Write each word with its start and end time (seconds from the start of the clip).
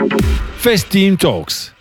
Festin 0.00 1.16
Talks. 1.16 1.72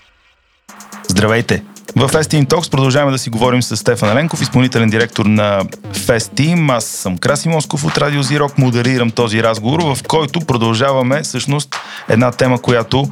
Здравейте! 1.08 1.64
В 1.96 2.10
Fest 2.10 2.46
Talks 2.46 2.72
продължаваме 2.72 3.12
да 3.12 3.18
си 3.18 3.30
говорим 3.30 3.62
с 3.62 3.78
Стефан 3.78 4.10
Еленков, 4.10 4.42
изпълнителен 4.42 4.90
директор 4.90 5.26
на 5.26 5.64
Fest 5.94 6.70
Аз 6.70 6.86
съм 6.86 7.18
Краси 7.18 7.50
Москов 7.50 7.86
от 7.86 7.98
Радио 7.98 8.24
Зирок, 8.24 8.58
модерирам 8.58 9.12
този 9.12 9.44
разговор, 9.44 9.80
в 9.80 9.98
който 10.08 10.40
продължаваме 10.40 11.22
всъщност 11.22 11.76
една 12.10 12.32
тема, 12.32 12.62
която 12.62 13.10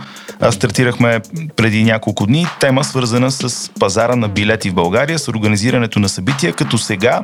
стартирахме 0.52 1.22
преди 1.56 1.84
няколко 1.84 2.26
дни. 2.26 2.48
Тема 2.60 2.84
свързана 2.84 3.32
с 3.32 3.72
пазара 3.80 4.16
на 4.16 4.28
билети 4.28 4.70
в 4.70 4.74
България, 4.74 5.20
с 5.20 5.28
организирането 5.28 6.00
на 6.00 6.10
събития, 6.10 6.54
като 6.54 6.78
сега 6.78 7.22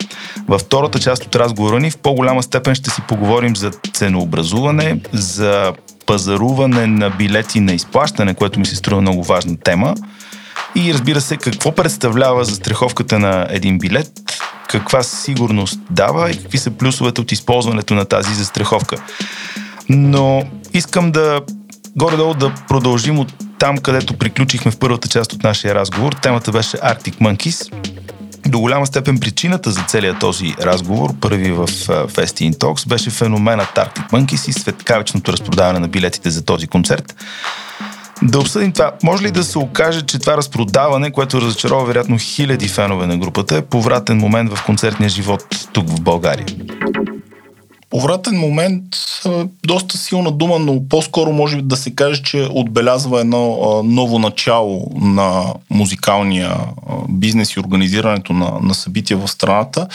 във 0.48 0.62
втората 0.62 1.00
част 1.00 1.26
от 1.26 1.36
разговора 1.36 1.80
ни 1.80 1.92
в 1.92 1.98
по-голяма 1.98 2.44
степен 2.44 2.76
ще 2.76 2.90
си 2.90 3.02
поговорим 3.08 3.56
за 3.56 3.72
ценообразуване, 3.94 5.00
за 5.12 5.74
пазаруване 6.06 6.88
на 6.88 7.10
билети 7.10 7.60
на 7.60 7.74
изплащане, 7.74 8.34
което 8.34 8.60
ми 8.60 8.66
се 8.66 8.76
струва 8.76 9.02
много 9.02 9.24
важна 9.24 9.58
тема. 9.58 9.96
И 10.76 10.94
разбира 10.94 11.22
се, 11.22 11.38
какво 11.38 11.72
представлява 11.72 12.46
за 12.46 12.56
страховката 12.56 13.20
на 13.20 13.48
един 13.50 13.80
билет, 13.80 14.12
каква 14.70 15.04
сигурност 15.04 15.80
дава 15.90 16.32
и 16.32 16.38
какви 16.38 16.58
са 16.58 16.72
плюсовете 16.72 17.22
от 17.22 17.32
използването 17.32 17.94
на 17.94 18.06
тази 18.06 18.34
застраховка. 18.34 18.96
Но 19.90 20.44
искам 20.74 21.12
да 21.12 21.42
горе-долу 21.96 22.34
да 22.34 22.54
продължим 22.68 23.20
от 23.20 23.34
там, 23.60 23.78
където 23.78 24.14
приключихме 24.14 24.72
в 24.72 24.80
първата 24.80 25.08
част 25.08 25.34
от 25.34 25.44
нашия 25.44 25.76
разговор. 25.76 26.14
Темата 26.14 26.52
беше 26.52 26.78
Arctic 26.78 27.16
Monkeys. 27.16 27.74
До 28.54 28.60
голяма 28.60 28.86
степен 28.86 29.20
причината 29.20 29.72
за 29.72 29.82
целият 29.88 30.20
този 30.20 30.56
разговор, 30.62 31.14
първи 31.22 31.52
в 31.52 31.68
Festi 31.88 32.54
Talks, 32.54 32.88
беше 32.88 33.10
феноменът 33.10 33.68
Arctic 33.68 34.12
Monkeys 34.12 34.50
и 34.50 34.54
светкавичното 34.54 35.34
разпродаване 35.34 35.80
на 35.80 35.88
билетите 35.88 36.30
за 36.30 36.46
този 36.46 36.68
концерт. 36.68 37.16
Да 38.24 38.40
обсъдим 38.40 38.72
това. 38.72 38.92
Може 39.04 39.24
ли 39.24 39.32
да 39.32 39.44
се 39.44 39.58
окаже, 39.58 40.02
че 40.02 40.20
това 40.20 40.38
разпродаване, 40.38 41.12
което 41.12 41.42
разочарова 41.42 41.86
вероятно 41.86 42.18
хиляди 42.20 42.68
фенове 42.68 43.08
на 43.08 43.18
групата, 43.18 43.58
е 43.58 43.62
повратен 43.62 44.18
момент 44.18 44.54
в 44.54 44.66
концертния 44.66 45.10
живот 45.10 45.46
тук 45.74 45.90
в 45.90 46.02
България? 46.02 46.46
Повратен 47.94 48.38
момент 48.38 48.84
доста 49.66 49.98
силна 49.98 50.32
дума, 50.32 50.60
но 50.60 50.88
по-скоро 50.90 51.34
може 51.34 51.62
да 51.62 51.78
се 51.78 51.96
каже, 51.96 52.22
че 52.24 52.48
отбелязва 52.52 53.22
едно 53.22 53.82
ново 53.84 54.20
начало 54.20 54.92
на 54.96 55.54
музикалния 55.70 56.58
бизнес 57.10 57.54
и 57.54 57.60
организирането 57.60 58.34
на, 58.34 58.52
на 58.62 58.74
събития 58.74 59.18
в 59.18 59.28
страната. 59.28 59.88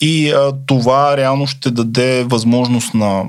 И 0.00 0.34
това 0.66 1.16
реално 1.16 1.46
ще 1.46 1.70
даде 1.70 2.24
възможност 2.24 2.94
на 2.94 3.24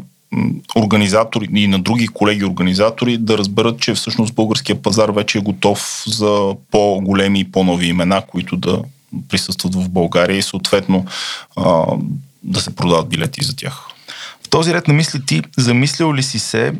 организатори 0.76 1.48
и 1.54 1.68
на 1.68 1.80
други 1.80 2.08
колеги 2.08 2.46
организатори 2.46 3.18
да 3.18 3.38
разберат, 3.38 3.80
че 3.80 3.94
всъщност 3.94 4.36
българския 4.36 4.82
пазар 4.82 5.10
вече 5.10 5.38
е 5.38 5.42
готов 5.42 6.04
за 6.08 6.54
по-големи 6.72 7.40
и 7.40 7.52
по-нови 7.52 7.88
имена, 7.88 8.22
които 8.28 8.58
да 8.58 8.80
присъстват 9.30 9.76
в 9.76 9.90
България 9.90 10.38
и 10.38 10.42
съответно 10.42 11.06
да 12.44 12.62
се 12.62 12.76
продават 12.76 13.10
билети 13.10 13.44
за 13.44 13.56
тях. 13.56 13.88
Този 14.56 14.74
ред 14.74 14.88
на 14.88 14.94
мисли 14.94 15.26
ти 15.26 15.42
замислял 15.58 16.14
ли 16.14 16.24
си 16.24 16.40
се, 16.40 16.74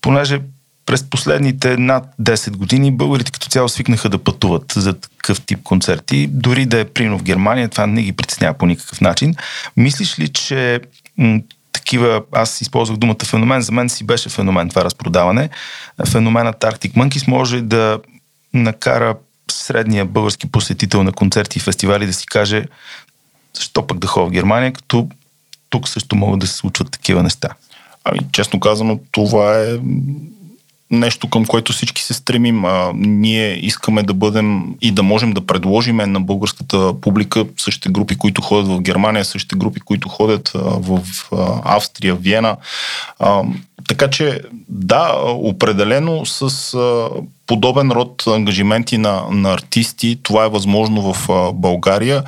понеже 0.00 0.40
през 0.86 1.02
последните 1.10 1.76
над 1.76 2.04
10 2.22 2.50
години 2.50 2.92
българите 2.92 3.32
като 3.32 3.48
цяло 3.48 3.68
свикнаха 3.68 4.08
да 4.08 4.18
пътуват 4.18 4.72
за 4.76 4.94
такъв 4.94 5.40
тип 5.40 5.62
концерти, 5.62 6.26
дори 6.26 6.66
да 6.66 6.80
е 6.80 6.84
прино 6.84 7.18
в 7.18 7.22
Германия, 7.22 7.68
това 7.68 7.86
не 7.86 8.02
ги 8.02 8.12
притеснява 8.12 8.54
по 8.54 8.66
никакъв 8.66 9.00
начин. 9.00 9.34
Мислиш 9.76 10.18
ли, 10.18 10.28
че 10.28 10.80
такива, 11.72 12.22
аз 12.32 12.60
използвах 12.60 12.98
думата 12.98 13.24
феномен, 13.24 13.60
за 13.60 13.72
мен 13.72 13.88
си 13.88 14.04
беше 14.04 14.28
феномен 14.28 14.68
това 14.68 14.84
разпродаване. 14.84 15.48
Феноменът 16.08 16.60
Arctic 16.60 16.92
Monkeys 16.92 17.28
може 17.28 17.60
да 17.60 17.98
накара 18.54 19.14
средния 19.50 20.04
български 20.04 20.46
посетител 20.46 21.02
на 21.02 21.12
концерти 21.12 21.58
и 21.58 21.62
фестивали 21.62 22.06
да 22.06 22.12
си 22.12 22.26
каже 22.26 22.64
защо 23.56 23.86
пък 23.86 23.98
да 23.98 24.06
ходя 24.06 24.26
в 24.26 24.32
Германия, 24.32 24.72
като 24.72 25.08
тук 25.76 25.88
също 25.88 26.16
могат 26.16 26.40
да 26.40 26.46
се 26.46 26.56
случват 26.56 26.90
такива 26.90 27.22
неща. 27.22 27.48
Ами, 28.04 28.18
честно 28.32 28.60
казано, 28.60 29.00
това 29.12 29.60
е 29.60 29.66
нещо 30.90 31.30
към 31.30 31.44
което 31.44 31.72
всички 31.72 32.02
се 32.02 32.14
стремим. 32.14 32.64
А, 32.64 32.92
ние 32.94 33.66
искаме 33.66 34.02
да 34.02 34.14
бъдем 34.14 34.74
и 34.80 34.90
да 34.90 35.02
можем 35.02 35.32
да 35.32 35.46
предложиме 35.46 36.06
на 36.06 36.20
българската 36.20 37.00
публика 37.00 37.44
същите 37.56 37.88
групи, 37.88 38.16
които 38.16 38.42
ходят 38.42 38.68
в 38.68 38.80
Германия, 38.80 39.24
същите 39.24 39.56
групи, 39.56 39.80
които 39.80 40.08
ходят 40.08 40.52
а, 40.54 40.58
в 40.60 41.00
а, 41.32 41.60
Австрия, 41.64 42.14
Виена. 42.14 42.56
А, 43.18 43.42
така 43.88 44.10
че 44.10 44.40
да, 44.68 45.12
определено 45.24 46.26
с 46.26 46.74
а, 46.74 47.08
подобен 47.46 47.90
род 47.90 48.22
ангажименти 48.26 48.98
на, 48.98 49.22
на 49.30 49.52
артисти, 49.52 50.18
това 50.22 50.44
е 50.44 50.48
възможно 50.48 51.12
в 51.12 51.30
а, 51.30 51.52
България 51.52 52.22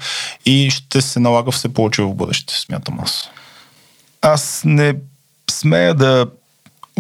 и 0.47 0.71
ще 0.71 1.01
се 1.01 1.21
налага 1.21 1.51
все 1.51 1.69
повече 1.69 2.03
в 2.03 2.15
бъдеще, 2.15 2.55
смятам 2.55 2.99
аз. 3.03 3.31
Аз 4.23 4.63
не 4.65 4.95
смея 5.51 5.95
да 5.95 6.27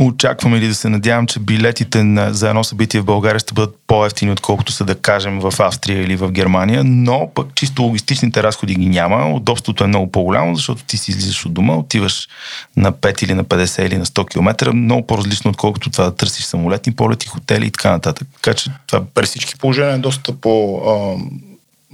очаквам 0.00 0.54
или 0.54 0.68
да 0.68 0.74
се 0.74 0.88
надявам, 0.88 1.26
че 1.26 1.40
билетите 1.40 2.04
на, 2.04 2.34
за 2.34 2.48
едно 2.48 2.64
събитие 2.64 3.00
в 3.00 3.04
България 3.04 3.38
ще 3.38 3.54
бъдат 3.54 3.76
по-ефтини, 3.86 4.32
отколкото 4.32 4.72
са 4.72 4.84
да 4.84 4.94
кажем 4.94 5.40
в 5.40 5.52
Австрия 5.58 6.02
или 6.02 6.16
в 6.16 6.30
Германия, 6.30 6.84
но 6.84 7.30
пък 7.34 7.54
чисто 7.54 7.82
логистичните 7.82 8.42
разходи 8.42 8.74
ги 8.74 8.86
няма. 8.86 9.32
Удобството 9.32 9.84
е 9.84 9.86
много 9.86 10.12
по-голямо, 10.12 10.54
защото 10.54 10.84
ти 10.84 10.96
си 10.96 11.10
излизаш 11.10 11.46
от 11.46 11.52
дома, 11.52 11.74
отиваш 11.74 12.28
на 12.76 12.92
5 12.92 13.24
или 13.24 13.34
на 13.34 13.44
50 13.44 13.86
или 13.86 13.98
на 13.98 14.06
100 14.06 14.30
км, 14.30 14.72
много 14.72 15.06
по-различно, 15.06 15.50
отколкото 15.50 15.90
това 15.90 16.04
да 16.04 16.16
търсиш 16.16 16.44
самолетни 16.44 16.94
полети, 16.94 17.26
хотели 17.26 17.66
и 17.66 17.70
така 17.70 17.90
нататък. 17.90 18.28
Така 18.34 18.54
че 18.54 18.70
това 18.86 19.02
при 19.14 19.26
всички 19.26 19.58
положения 19.58 19.94
е 19.94 19.98
доста 19.98 20.32
по 20.32 20.82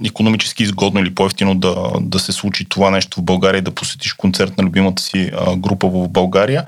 економически 0.05 0.63
изгодно 0.63 0.99
или 0.99 1.15
по-ефтино 1.15 1.55
да, 1.55 1.91
да 2.01 2.19
се 2.19 2.31
случи 2.31 2.65
това 2.69 2.89
нещо 2.89 3.19
в 3.19 3.23
България 3.23 3.61
да 3.61 3.71
посетиш 3.71 4.13
концерт 4.13 4.57
на 4.57 4.63
любимата 4.63 5.03
си 5.03 5.31
а, 5.37 5.55
група 5.55 5.87
в 5.87 6.09
България. 6.09 6.65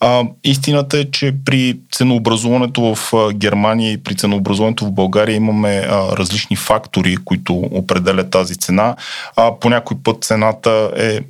А, 0.00 0.24
истината 0.44 0.98
е, 0.98 1.10
че 1.10 1.34
при 1.44 1.78
ценообразуването 1.92 2.94
в 2.94 3.12
Германия 3.34 3.92
и 3.92 4.02
при 4.02 4.16
ценообразуването 4.16 4.84
в 4.84 4.92
България 4.92 5.36
имаме 5.36 5.86
а, 5.88 6.16
различни 6.16 6.56
фактори, 6.56 7.16
които 7.16 7.54
определят 7.54 8.30
тази 8.30 8.56
цена. 8.56 8.96
А, 9.36 9.58
по 9.60 9.70
някой 9.70 9.96
път 10.04 10.24
цената 10.24 10.90
е 10.96 11.20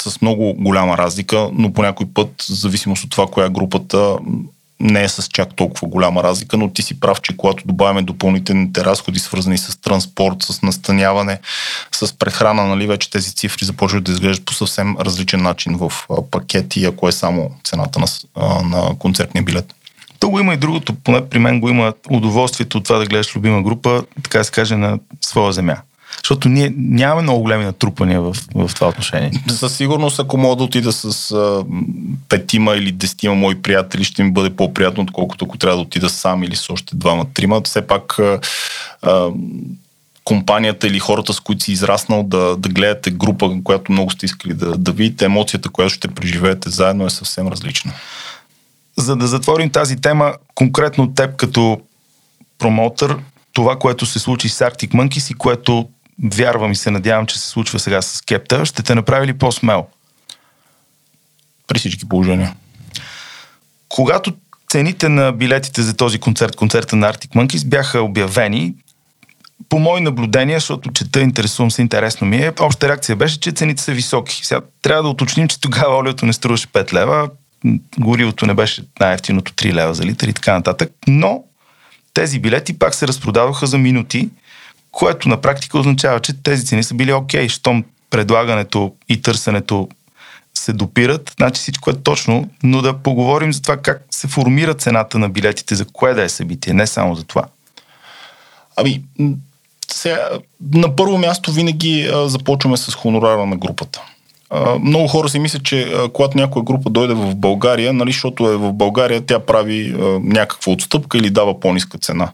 с 0.00 0.22
много 0.22 0.54
голяма 0.58 0.98
разлика, 0.98 1.48
но 1.52 1.72
по 1.72 1.82
някой 1.82 2.06
път, 2.14 2.42
в 2.42 2.52
зависимост 2.52 3.04
от 3.04 3.10
това, 3.10 3.26
коя 3.26 3.46
е 3.46 3.50
групата, 3.50 4.16
не 4.82 5.02
е 5.02 5.08
с 5.08 5.28
чак 5.28 5.54
толкова 5.54 5.88
голяма 5.88 6.22
разлика, 6.22 6.56
но 6.56 6.68
ти 6.68 6.82
си 6.82 7.00
прав, 7.00 7.20
че 7.20 7.36
когато 7.36 7.66
добавяме 7.66 8.02
допълнителните 8.02 8.84
разходи, 8.84 9.18
свързани 9.18 9.58
с 9.58 9.80
транспорт, 9.80 10.36
с 10.42 10.62
настаняване, 10.62 11.38
с 11.92 12.18
прехрана, 12.18 12.66
нали, 12.66 12.86
вече 12.86 13.10
тези 13.10 13.34
цифри 13.34 13.64
започват 13.64 14.04
да 14.04 14.12
изглеждат 14.12 14.46
по 14.46 14.52
съвсем 14.52 14.96
различен 15.00 15.42
начин 15.42 15.76
в 15.76 15.92
пакети, 16.30 16.84
ако 16.84 17.08
е 17.08 17.12
само 17.12 17.50
цената 17.64 18.00
на, 18.00 18.06
на 18.62 18.98
концертния 18.98 19.42
билет. 19.42 19.74
То 20.18 20.30
го 20.30 20.40
има 20.40 20.54
и 20.54 20.56
другото, 20.56 20.94
поне 20.94 21.28
при 21.28 21.38
мен 21.38 21.60
го 21.60 21.68
има 21.68 21.92
удоволствието 22.10 22.78
от 22.78 22.84
това 22.84 22.98
да 22.98 23.06
гледаш 23.06 23.36
любима 23.36 23.62
група, 23.62 24.04
така 24.22 24.38
да 24.38 24.44
се 24.44 24.50
каже, 24.50 24.76
на 24.76 24.98
своя 25.20 25.52
земя. 25.52 25.76
Защото 26.16 26.48
ние 26.48 26.74
нямаме 26.76 27.22
много 27.22 27.42
големи 27.42 27.64
натрупания 27.64 28.20
в, 28.20 28.36
в 28.54 28.70
това 28.74 28.88
отношение. 28.88 29.32
Със 29.48 29.76
сигурност, 29.76 30.18
ако 30.18 30.36
мога 30.36 30.56
да 30.56 30.64
отида 30.64 30.92
с 30.92 31.30
а, 31.30 31.64
петима 32.28 32.76
или 32.76 32.92
десетима 32.92 33.34
мои 33.34 33.62
приятели, 33.62 34.04
ще 34.04 34.22
ми 34.22 34.32
бъде 34.32 34.50
по-приятно, 34.50 35.02
отколкото 35.02 35.44
ако 35.44 35.58
трябва 35.58 35.76
да 35.76 35.82
отида 35.82 36.08
сам 36.08 36.42
или 36.42 36.56
с 36.56 36.70
още 36.70 36.96
двама-трима. 36.96 37.60
Все 37.64 37.86
пак 37.86 38.18
а, 38.18 38.40
а, 39.02 39.28
компанията 40.24 40.86
или 40.86 40.98
хората, 40.98 41.32
с 41.32 41.40
които 41.40 41.64
си 41.64 41.72
израснал, 41.72 42.22
да, 42.22 42.56
да 42.56 42.68
гледате 42.68 43.10
група, 43.10 43.50
която 43.64 43.92
много 43.92 44.10
сте 44.10 44.26
искали 44.26 44.54
да, 44.54 44.76
да 44.76 44.92
видите, 44.92 45.24
емоцията, 45.24 45.68
която 45.68 45.94
ще 45.94 46.08
преживеете 46.08 46.70
заедно 46.70 47.06
е 47.06 47.10
съвсем 47.10 47.48
различна. 47.48 47.92
За 48.96 49.16
да 49.16 49.26
затворим 49.26 49.70
тази 49.70 49.96
тема, 49.96 50.34
конкретно 50.54 51.14
теб 51.14 51.36
като 51.36 51.80
промоутър, 52.58 53.16
това, 53.52 53.78
което 53.78 54.06
се 54.06 54.18
случи 54.18 54.48
с 54.48 54.58
Arctic 54.58 54.88
Monkeys 54.88 55.32
и 55.32 55.34
което 55.34 55.88
вярвам 56.24 56.72
и 56.72 56.76
се 56.76 56.90
надявам, 56.90 57.26
че 57.26 57.38
се 57.38 57.48
случва 57.48 57.78
сега 57.78 58.02
с 58.02 58.20
Кепта, 58.20 58.66
ще 58.66 58.82
те 58.82 58.94
направи 58.94 59.26
ли 59.26 59.32
по-смел? 59.32 59.86
При 61.68 61.78
всички 61.78 62.08
положения. 62.08 62.54
Когато 63.88 64.32
цените 64.68 65.08
на 65.08 65.32
билетите 65.32 65.82
за 65.82 65.96
този 65.96 66.18
концерт, 66.18 66.56
концерта 66.56 66.96
на 66.96 67.12
Arctic 67.12 67.28
Monkeys, 67.28 67.68
бяха 67.68 68.02
обявени, 68.02 68.74
по 69.68 69.78
мои 69.78 70.00
наблюдения, 70.00 70.56
защото 70.56 70.92
чета, 70.92 71.20
интересувам 71.20 71.70
се, 71.70 71.82
интересно 71.82 72.26
ми 72.26 72.36
е, 72.36 72.52
обща 72.60 72.88
реакция 72.88 73.16
беше, 73.16 73.40
че 73.40 73.52
цените 73.52 73.82
са 73.82 73.92
високи. 73.92 74.40
Сега 74.42 74.60
трябва 74.82 75.02
да 75.02 75.08
уточним, 75.08 75.48
че 75.48 75.60
тогава 75.60 75.96
олиото 75.96 76.26
не 76.26 76.32
струваше 76.32 76.66
5 76.66 76.92
лева, 76.92 77.30
горивото 77.98 78.46
не 78.46 78.54
беше 78.54 78.84
най-ефтиното 79.00 79.52
3 79.52 79.72
лева 79.72 79.94
за 79.94 80.04
литър 80.04 80.28
и 80.28 80.32
така 80.32 80.52
нататък, 80.52 80.92
но 81.06 81.44
тези 82.14 82.38
билети 82.38 82.78
пак 82.78 82.94
се 82.94 83.08
разпродаваха 83.08 83.66
за 83.66 83.78
минути 83.78 84.30
което 84.92 85.28
на 85.28 85.40
практика 85.40 85.78
означава, 85.78 86.20
че 86.20 86.42
тези 86.42 86.66
цени 86.66 86.82
са 86.82 86.94
били 86.94 87.12
окей, 87.12 87.46
okay, 87.46 87.48
щом 87.48 87.84
предлагането 88.10 88.92
и 89.08 89.22
търсенето 89.22 89.88
се 90.54 90.72
допират, 90.72 91.34
значи 91.38 91.60
всичко 91.60 91.90
е 91.90 92.02
точно, 92.02 92.50
но 92.62 92.82
да 92.82 92.98
поговорим 92.98 93.52
за 93.52 93.62
това 93.62 93.76
как 93.76 94.02
се 94.10 94.28
формира 94.28 94.74
цената 94.74 95.18
на 95.18 95.28
билетите, 95.28 95.74
за 95.74 95.84
кое 95.84 96.14
да 96.14 96.22
е 96.22 96.28
събитие, 96.28 96.74
не 96.74 96.86
само 96.86 97.14
за 97.14 97.24
това. 97.24 97.44
Ами, 98.76 99.02
сега, 99.90 100.28
на 100.72 100.96
първо 100.96 101.18
място 101.18 101.52
винаги 101.52 102.10
а, 102.12 102.28
започваме 102.28 102.76
с 102.76 102.94
хонорара 102.94 103.46
на 103.46 103.56
групата. 103.56 104.02
Много 104.82 105.08
хора 105.08 105.28
си 105.28 105.38
мислят, 105.38 105.62
че 105.62 105.94
когато 106.12 106.38
някоя 106.38 106.64
група 106.64 106.90
дойде 106.90 107.14
в 107.14 107.34
България, 107.34 107.92
нали, 107.92 108.12
защото 108.12 108.50
е 108.50 108.56
в 108.56 108.72
България, 108.72 109.26
тя 109.26 109.38
прави 109.38 109.94
а, 109.98 110.04
някаква 110.22 110.72
отстъпка 110.72 111.18
или 111.18 111.30
дава 111.30 111.60
по-ниска 111.60 111.98
цена. 111.98 112.28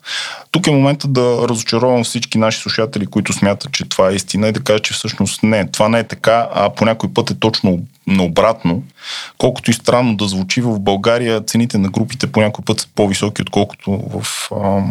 Тук 0.50 0.66
е 0.66 0.70
момента 0.70 1.08
да 1.08 1.48
разочаровам 1.48 2.04
всички 2.04 2.38
наши 2.38 2.60
слушатели, 2.60 3.06
които 3.06 3.32
смятат, 3.32 3.72
че 3.72 3.88
това 3.88 4.10
е 4.10 4.14
истина 4.14 4.48
и 4.48 4.52
да 4.52 4.60
кажа, 4.60 4.78
че 4.78 4.94
всъщност 4.94 5.42
не, 5.42 5.70
това 5.70 5.88
не 5.88 5.98
е 5.98 6.04
така, 6.04 6.48
а 6.52 6.70
по 6.70 6.84
някой 6.84 7.12
път 7.14 7.30
е 7.30 7.38
точно 7.38 7.78
наобратно. 8.06 8.82
Колкото 9.38 9.70
и 9.70 9.74
странно 9.74 10.16
да 10.16 10.28
звучи, 10.28 10.60
в 10.60 10.80
България 10.80 11.40
цените 11.40 11.78
на 11.78 11.88
групите 11.88 12.26
по 12.26 12.40
някой 12.40 12.64
път 12.64 12.80
са 12.80 12.88
по-високи, 12.94 13.42
отколкото 13.42 13.90
в 13.90 14.48
а, 14.52 14.82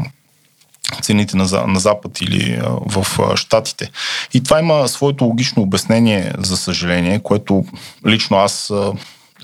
цените 1.01 1.37
на, 1.37 1.67
на 1.67 1.79
Запад 1.79 2.21
или 2.21 2.61
в 2.85 3.07
а, 3.19 3.37
Штатите. 3.37 3.91
И 4.33 4.43
това 4.43 4.59
има 4.59 4.87
своето 4.87 5.25
логично 5.25 5.61
обяснение, 5.63 6.33
за 6.37 6.57
съжаление, 6.57 7.19
което 7.19 7.65
лично 8.05 8.37
аз 8.37 8.69
а, 8.69 8.93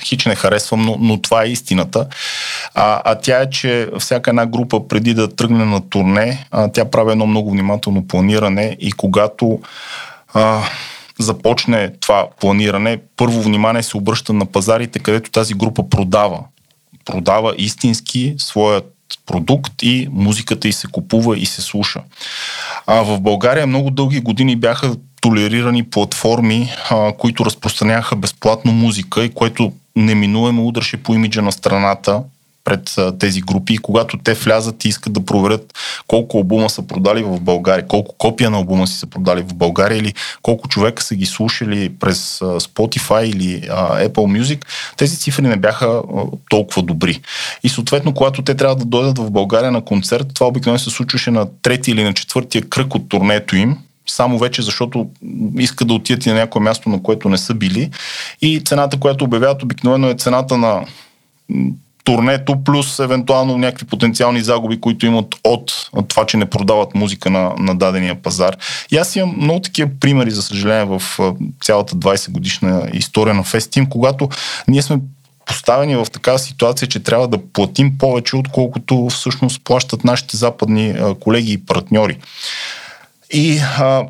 хич 0.03 0.25
не 0.25 0.35
харесвам, 0.35 0.81
но, 0.81 0.97
но 0.99 1.21
това 1.21 1.43
е 1.43 1.47
истината. 1.47 2.07
А, 2.75 3.01
а 3.05 3.15
тя 3.15 3.41
е, 3.41 3.49
че 3.49 3.89
всяка 3.99 4.31
една 4.31 4.45
група 4.45 4.87
преди 4.87 5.13
да 5.13 5.35
тръгне 5.35 5.65
на 5.65 5.89
турне, 5.89 6.47
а, 6.51 6.67
тя 6.67 6.85
прави 6.85 7.11
едно 7.11 7.25
много 7.25 7.51
внимателно 7.51 8.07
планиране 8.07 8.77
и 8.79 8.91
когато 8.91 9.59
а, 10.33 10.61
започне 11.19 11.91
това 11.99 12.27
планиране, 12.39 12.99
първо 13.17 13.41
внимание 13.41 13.83
се 13.83 13.97
обръща 13.97 14.33
на 14.33 14.45
пазарите, 14.45 14.99
където 14.99 15.31
тази 15.31 15.53
група 15.53 15.89
продава. 15.89 16.39
Продава 17.05 17.55
истински 17.57 18.35
своят 18.37 18.92
продукт 19.25 19.73
и 19.81 20.07
музиката 20.11 20.67
и 20.67 20.73
се 20.73 20.87
купува 20.87 21.37
и 21.37 21.45
се 21.45 21.61
слуша. 21.61 22.01
А 22.87 23.03
в 23.03 23.21
България 23.21 23.67
много 23.67 23.89
дълги 23.89 24.19
години 24.19 24.55
бяха 24.55 24.95
толерирани 25.21 25.83
платформи, 25.83 26.69
а, 26.89 27.13
които 27.17 27.45
разпространяха 27.45 28.15
безплатно 28.15 28.71
музика 28.71 29.23
и 29.25 29.33
което 29.33 29.73
неминуемо 29.95 30.67
удръше 30.67 30.97
по 30.97 31.13
имиджа 31.13 31.41
на 31.41 31.51
страната 31.51 32.23
пред 32.63 32.95
тези 33.19 33.41
групи 33.41 33.73
и 33.73 33.77
когато 33.77 34.17
те 34.17 34.33
влязат 34.33 34.85
и 34.85 34.87
искат 34.87 35.13
да 35.13 35.25
проверят 35.25 35.73
колко 36.07 36.37
албума 36.37 36.69
са 36.69 36.81
продали 36.81 37.23
в 37.23 37.39
България, 37.39 37.87
колко 37.87 38.15
копия 38.17 38.49
на 38.49 38.57
албума 38.57 38.87
си 38.87 38.97
са 38.99 39.07
продали 39.07 39.41
в 39.41 39.53
България 39.53 39.97
или 39.97 40.13
колко 40.41 40.67
човека 40.67 41.03
са 41.03 41.15
ги 41.15 41.25
слушали 41.25 41.89
през 41.99 42.39
Spotify 42.39 43.23
или 43.23 43.61
Apple 44.07 44.41
Music, 44.41 44.65
тези 44.97 45.17
цифри 45.17 45.41
не 45.41 45.57
бяха 45.57 46.01
толкова 46.49 46.81
добри. 46.81 47.21
И 47.63 47.69
съответно, 47.69 48.13
когато 48.13 48.41
те 48.41 48.55
трябва 48.55 48.75
да 48.75 48.85
дойдат 48.85 49.17
в 49.17 49.31
България 49.31 49.71
на 49.71 49.81
концерт, 49.81 50.27
това 50.33 50.47
обикновено 50.47 50.79
се 50.79 50.89
случваше 50.89 51.31
на 51.31 51.47
трети 51.61 51.91
или 51.91 52.03
на 52.03 52.13
четвъртия 52.13 52.61
кръг 52.61 52.95
от 52.95 53.09
турнето 53.09 53.55
им, 53.55 53.77
само 54.07 54.39
вече 54.39 54.61
защото 54.61 55.09
искат 55.57 55.87
да 55.87 55.93
отидат 55.93 56.25
и 56.25 56.29
на 56.29 56.35
някое 56.35 56.61
място, 56.61 56.89
на 56.89 57.03
което 57.03 57.29
не 57.29 57.37
са 57.37 57.53
били. 57.53 57.89
И 58.41 58.61
цената, 58.65 58.99
която 58.99 59.25
обявяват 59.25 59.63
обикновено 59.63 60.09
е 60.09 60.15
цената 60.15 60.57
на 60.57 60.85
турнето, 62.03 62.63
плюс 62.63 62.99
евентуално 62.99 63.57
някакви 63.57 63.85
потенциални 63.85 64.41
загуби, 64.41 64.81
които 64.81 65.05
имат 65.05 65.35
от 65.43 65.89
това, 66.07 66.25
че 66.25 66.37
не 66.37 66.45
продават 66.45 66.95
музика 66.95 67.29
на, 67.29 67.53
на 67.59 67.75
дадения 67.75 68.15
пазар. 68.15 68.57
И 68.91 68.97
аз 68.97 69.15
имам 69.15 69.35
много 69.37 69.59
такива 69.59 69.89
примери, 69.99 70.31
за 70.31 70.41
съжаление, 70.41 70.85
в 70.85 71.01
цялата 71.61 71.95
20 71.95 72.31
годишна 72.31 72.89
история 72.93 73.33
на 73.33 73.43
Фестим, 73.43 73.85
когато 73.85 74.29
ние 74.67 74.81
сме 74.81 74.99
поставени 75.45 75.95
в 75.95 76.07
такава 76.11 76.39
ситуация, 76.39 76.87
че 76.87 77.03
трябва 77.03 77.27
да 77.27 77.37
платим 77.53 77.97
повече, 77.97 78.35
отколкото 78.35 79.07
всъщност 79.09 79.63
плащат 79.63 80.03
нашите 80.03 80.37
западни 80.37 80.95
колеги 81.19 81.53
и 81.53 81.65
партньори. 81.65 82.17
И 83.33 83.59
а, 83.77 84.03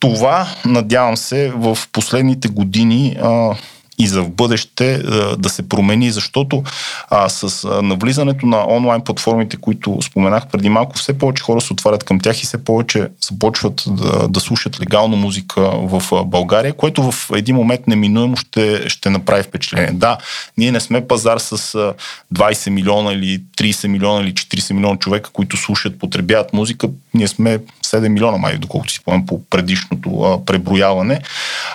това, 0.00 0.48
надявам 0.64 1.16
се, 1.16 1.52
в 1.56 1.78
последните 1.92 2.48
години 2.48 3.16
а, 3.22 3.54
и 3.98 4.06
за 4.06 4.22
в 4.22 4.30
бъдеще 4.30 4.94
е, 4.94 5.00
да 5.36 5.48
се 5.48 5.68
промени, 5.68 6.10
защото 6.10 6.62
а, 7.10 7.28
с 7.28 7.68
навлизането 7.82 8.46
на 8.46 8.66
онлайн 8.68 9.00
платформите, 9.00 9.56
които 9.56 9.98
споменах 10.02 10.46
преди 10.46 10.68
малко, 10.68 10.96
все 10.96 11.18
повече 11.18 11.42
хора 11.42 11.60
се 11.60 11.72
отварят 11.72 12.04
към 12.04 12.20
тях 12.20 12.42
и 12.42 12.46
все 12.46 12.64
повече 12.64 13.08
започват 13.28 13.84
да, 13.86 14.28
да 14.28 14.40
слушат 14.40 14.80
легално 14.80 15.16
музика 15.16 15.60
в 15.62 16.24
България, 16.24 16.72
което 16.72 17.12
в 17.12 17.30
един 17.34 17.56
момент 17.56 17.86
неминуемо 17.86 18.36
ще, 18.36 18.88
ще 18.88 19.10
направи 19.10 19.42
впечатление. 19.42 19.92
Да, 19.92 20.18
ние 20.58 20.72
не 20.72 20.80
сме 20.80 21.08
пазар 21.08 21.38
с 21.38 21.74
а, 21.74 21.94
20 22.34 22.70
милиона 22.70 23.12
или 23.12 23.42
30 23.58 23.86
милиона 23.86 24.20
или 24.20 24.32
40 24.32 24.72
милиона 24.72 24.96
човека, 24.96 25.30
които 25.32 25.56
слушат, 25.56 25.98
потребяват 25.98 26.52
музика. 26.52 26.88
Ние 27.14 27.28
сме 27.28 27.58
7 27.86 28.08
милиона, 28.08 28.38
май, 28.38 28.58
доколкото 28.58 28.92
си 28.92 28.98
спомням 28.98 29.26
по 29.26 29.40
предишното 29.50 30.22
а, 30.22 30.44
преброяване. 30.44 31.20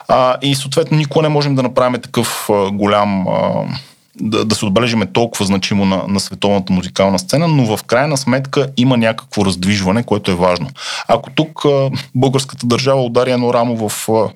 А, 0.07 0.37
и 0.41 0.55
съответно 0.55 0.97
никога 0.97 1.21
не 1.21 1.29
можем 1.29 1.55
да 1.55 1.63
направим 1.63 2.01
такъв 2.01 2.49
а, 2.49 2.71
голям 2.71 3.27
а, 3.27 3.51
да, 4.21 4.45
да 4.45 4.55
се 4.55 4.65
отбележиме 4.65 5.05
толкова 5.05 5.45
значимо 5.45 5.85
на, 5.85 6.03
на 6.07 6.19
световната 6.19 6.73
музикална 6.73 7.19
сцена, 7.19 7.47
но 7.47 7.77
в 7.77 7.83
крайна 7.83 8.17
сметка 8.17 8.67
има 8.77 8.97
някакво 8.97 9.45
раздвижване, 9.45 10.03
което 10.03 10.31
е 10.31 10.35
важно. 10.35 10.69
Ако 11.07 11.29
тук 11.29 11.65
а, 11.65 11.89
българската 12.15 12.67
държава 12.67 13.01
удари 13.01 13.31
едно 13.31 13.53
рамо 13.53 13.89
в 13.89 14.09
а, 14.09 14.29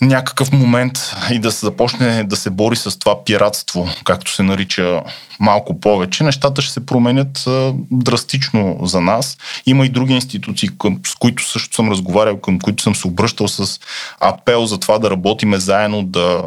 някакъв 0.00 0.52
момент 0.52 0.98
и 1.32 1.38
да 1.38 1.52
се 1.52 1.66
започне 1.66 2.24
да 2.24 2.36
се 2.36 2.50
бори 2.50 2.76
с 2.76 2.98
това 2.98 3.24
пиратство, 3.24 3.88
както 4.04 4.34
се 4.34 4.42
нарича 4.42 5.02
малко 5.40 5.80
повече, 5.80 6.24
нещата 6.24 6.62
ще 6.62 6.72
се 6.72 6.86
променят 6.86 7.44
драстично 7.90 8.78
за 8.82 9.00
нас. 9.00 9.38
Има 9.66 9.86
и 9.86 9.88
други 9.88 10.14
институции, 10.14 10.68
към, 10.78 11.00
с 11.06 11.14
които 11.14 11.48
също 11.48 11.74
съм 11.74 11.90
разговарял, 11.90 12.40
към 12.40 12.58
които 12.58 12.82
съм 12.82 12.94
се 12.94 13.06
обръщал 13.06 13.48
с 13.48 13.80
апел 14.20 14.66
за 14.66 14.80
това 14.80 14.98
да 14.98 15.10
работиме 15.10 15.58
заедно, 15.58 16.02
да, 16.02 16.42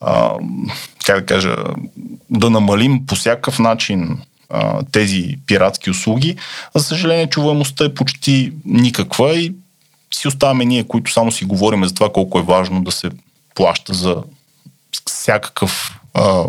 а, 0.00 0.30
как 1.06 1.20
да 1.20 1.26
кажа, 1.26 1.56
да 2.30 2.50
намалим 2.50 3.06
по 3.06 3.14
всякакъв 3.14 3.58
начин 3.58 4.18
а, 4.50 4.82
тези 4.92 5.36
пиратски 5.46 5.90
услуги. 5.90 6.36
За 6.74 6.84
съжаление, 6.84 7.26
чуваемостта 7.26 7.84
е 7.84 7.94
почти 7.94 8.52
никаква 8.64 9.36
и 9.36 9.52
си 10.14 10.28
оставаме 10.28 10.64
ние, 10.64 10.84
които 10.84 11.12
само 11.12 11.32
си 11.32 11.44
говорим 11.44 11.84
за 11.84 11.94
това 11.94 12.12
колко 12.12 12.38
е 12.38 12.42
важно 12.42 12.84
да 12.84 12.92
се 12.92 13.10
плаща 13.54 13.94
за 13.94 14.16
всякакъв 15.06 16.00
а, 16.14 16.44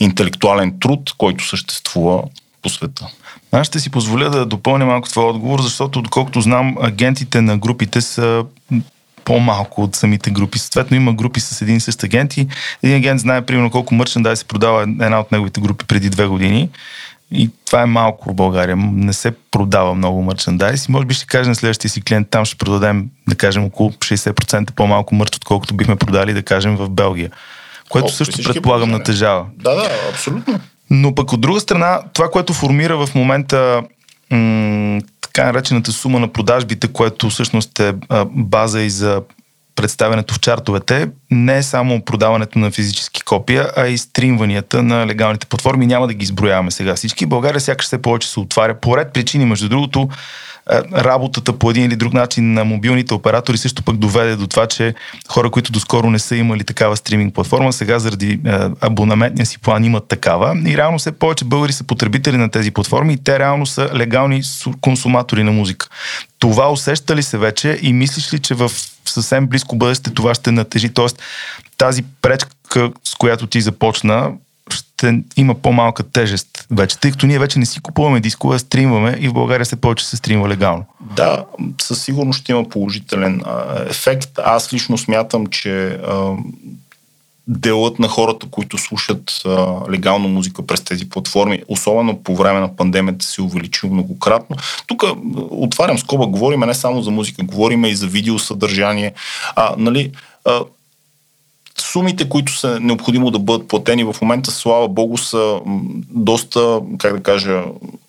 интелектуален 0.00 0.78
труд, 0.80 1.14
който 1.18 1.48
съществува 1.48 2.22
по 2.62 2.68
света. 2.68 3.06
Аз 3.52 3.66
ще 3.66 3.80
си 3.80 3.90
позволя 3.90 4.28
да 4.28 4.46
допълня 4.46 4.86
малко 4.86 5.08
това 5.08 5.26
отговор, 5.26 5.60
защото, 5.60 6.02
доколкото 6.02 6.40
знам, 6.40 6.76
агентите 6.80 7.40
на 7.40 7.58
групите 7.58 8.00
са 8.00 8.44
по-малко 9.24 9.82
от 9.82 9.96
самите 9.96 10.30
групи. 10.30 10.58
Съответно 10.58 10.96
има 10.96 11.12
групи 11.12 11.40
с 11.40 11.62
един 11.62 11.76
и 11.76 11.80
същ 11.80 12.04
агент 12.04 12.36
един 12.82 12.96
агент 12.96 13.20
знае 13.20 13.42
примерно 13.42 13.70
колко 13.70 13.94
мърчендай 13.94 14.36
се 14.36 14.44
продава 14.44 14.82
една 14.82 15.20
от 15.20 15.32
неговите 15.32 15.60
групи 15.60 15.84
преди 15.84 16.10
две 16.10 16.26
години 16.26 16.68
и 17.30 17.50
това 17.72 17.82
е 17.82 17.86
малко 17.86 18.30
в 18.30 18.34
България. 18.34 18.76
Не 18.76 19.12
се 19.12 19.32
продава 19.50 19.94
много 19.94 20.22
мърчендайз. 20.22 20.86
И 20.86 20.90
може 20.92 21.06
би 21.06 21.14
ще 21.14 21.26
кажем 21.26 21.50
на 21.50 21.54
следващия 21.54 21.90
си 21.90 22.02
клиент, 22.02 22.28
там 22.30 22.44
ще 22.44 22.56
продадем, 22.56 23.08
да 23.28 23.34
кажем, 23.34 23.64
около 23.64 23.90
60% 23.90 24.72
по-малко 24.72 25.14
мърч, 25.14 25.36
отколкото 25.36 25.74
бихме 25.74 25.96
продали, 25.96 26.32
да 26.32 26.42
кажем, 26.42 26.76
в 26.76 26.90
Белгия. 26.90 27.30
Което 27.88 28.06
О, 28.06 28.10
също 28.10 28.42
предполагам 28.42 28.90
натежава. 28.90 29.46
Да, 29.56 29.74
да, 29.74 29.90
абсолютно. 30.10 30.60
Но 30.90 31.14
пък 31.14 31.32
от 31.32 31.40
друга 31.40 31.60
страна, 31.60 32.00
това, 32.12 32.30
което 32.30 32.52
формира 32.52 33.06
в 33.06 33.14
момента 33.14 33.82
м- 34.30 35.00
така 35.20 35.44
наречената 35.44 35.92
сума 35.92 36.20
на 36.20 36.28
продажбите, 36.28 36.88
което 36.88 37.30
всъщност 37.30 37.80
е 37.80 37.94
а, 38.08 38.24
база 38.30 38.82
и 38.82 38.90
за 38.90 39.22
представянето 39.74 40.34
в 40.34 40.40
чартовете 40.40 41.08
не 41.30 41.56
е 41.56 41.62
само 41.62 42.04
продаването 42.04 42.58
на 42.58 42.70
физически 42.70 43.22
копия, 43.22 43.70
а 43.76 43.86
и 43.86 43.98
стримванията 43.98 44.82
на 44.82 45.06
легалните 45.06 45.46
платформи. 45.46 45.86
Няма 45.86 46.06
да 46.06 46.14
ги 46.14 46.24
изброяваме 46.24 46.70
сега 46.70 46.94
всички. 46.94 47.26
България 47.26 47.60
сякаш 47.60 47.86
все 47.86 48.02
повече 48.02 48.28
се 48.28 48.40
отваря. 48.40 48.74
По 48.74 48.96
ред 48.96 49.12
причини, 49.12 49.44
между 49.44 49.68
другото, 49.68 50.08
е, 50.70 50.80
работата 50.94 51.52
по 51.52 51.70
един 51.70 51.84
или 51.84 51.96
друг 51.96 52.12
начин 52.12 52.52
на 52.52 52.64
мобилните 52.64 53.14
оператори 53.14 53.58
също 53.58 53.82
пък 53.82 53.96
доведе 53.96 54.36
до 54.36 54.46
това, 54.46 54.66
че 54.66 54.94
хора, 55.28 55.50
които 55.50 55.72
доскоро 55.72 56.10
не 56.10 56.18
са 56.18 56.36
имали 56.36 56.64
такава 56.64 56.96
стриминг 56.96 57.34
платформа, 57.34 57.72
сега 57.72 57.98
заради 57.98 58.40
е, 58.46 58.58
абонаментния 58.80 59.46
си 59.46 59.58
план 59.58 59.84
имат 59.84 60.08
такава. 60.08 60.56
И 60.66 60.76
реално 60.76 60.98
все 60.98 61.12
повече 61.12 61.44
българи 61.44 61.72
са 61.72 61.84
потребители 61.84 62.36
на 62.36 62.50
тези 62.50 62.70
платформи 62.70 63.12
и 63.12 63.24
те 63.24 63.38
реално 63.38 63.66
са 63.66 63.90
легални 63.94 64.42
консуматори 64.80 65.42
на 65.42 65.52
музика. 65.52 65.88
Това 66.38 66.72
усеща 66.72 67.16
ли 67.16 67.22
се 67.22 67.38
вече 67.38 67.78
и 67.82 67.92
мислиш 67.92 68.34
ли, 68.34 68.38
че 68.38 68.54
в 68.54 68.70
съвсем 69.12 69.46
близко 69.46 69.76
бъдеще 69.76 70.10
това 70.10 70.34
ще 70.34 70.50
натежи? 70.50 70.88
Тоест 70.88 71.22
тази 71.78 72.02
пречка, 72.22 72.90
с 73.04 73.14
която 73.14 73.46
ти 73.46 73.60
започна, 73.60 74.32
ще 74.70 75.22
има 75.36 75.54
по-малка 75.54 76.02
тежест 76.02 76.66
вече, 76.70 76.98
тъй 76.98 77.10
като 77.10 77.26
ние 77.26 77.38
вече 77.38 77.58
не 77.58 77.66
си 77.66 77.80
купуваме 77.80 78.20
дискове, 78.20 78.58
стримваме 78.58 79.16
и 79.20 79.28
в 79.28 79.32
България 79.32 79.66
се 79.66 79.76
повече 79.76 80.06
се 80.06 80.16
стримва 80.16 80.48
легално. 80.48 80.84
Да, 81.00 81.44
със 81.80 82.02
сигурност 82.02 82.40
ще 82.40 82.52
има 82.52 82.68
положителен 82.68 83.42
ефект. 83.90 84.38
Аз 84.44 84.72
лично 84.72 84.98
смятам, 84.98 85.46
че 85.46 85.98
делът 87.46 87.98
на 87.98 88.08
хората, 88.08 88.46
които 88.50 88.78
слушат 88.78 89.42
а, 89.46 89.76
легално 89.90 90.28
музика 90.28 90.66
през 90.66 90.80
тези 90.80 91.08
платформи, 91.08 91.62
особено 91.68 92.22
по 92.22 92.36
време 92.36 92.60
на 92.60 92.76
пандемията, 92.76 93.24
се 93.26 93.42
увеличил 93.42 93.90
многократно. 93.90 94.56
Тук 94.86 95.04
отварям 95.50 95.98
скоба, 95.98 96.26
говорим 96.26 96.60
не 96.60 96.74
само 96.74 97.02
за 97.02 97.10
музика, 97.10 97.42
говорим 97.42 97.84
и 97.84 97.94
за 97.94 98.06
видеосъдържание. 98.06 99.12
А, 99.56 99.74
нали, 99.78 100.12
а, 100.44 100.60
сумите, 101.78 102.28
които 102.28 102.58
са 102.58 102.80
необходимо 102.80 103.30
да 103.30 103.38
бъдат 103.38 103.68
платени 103.68 104.04
в 104.04 104.16
момента, 104.22 104.50
слава 104.50 104.88
богу, 104.88 105.18
са 105.18 105.60
доста, 106.10 106.80
как 106.98 107.16
да 107.16 107.22
кажа, 107.22 107.62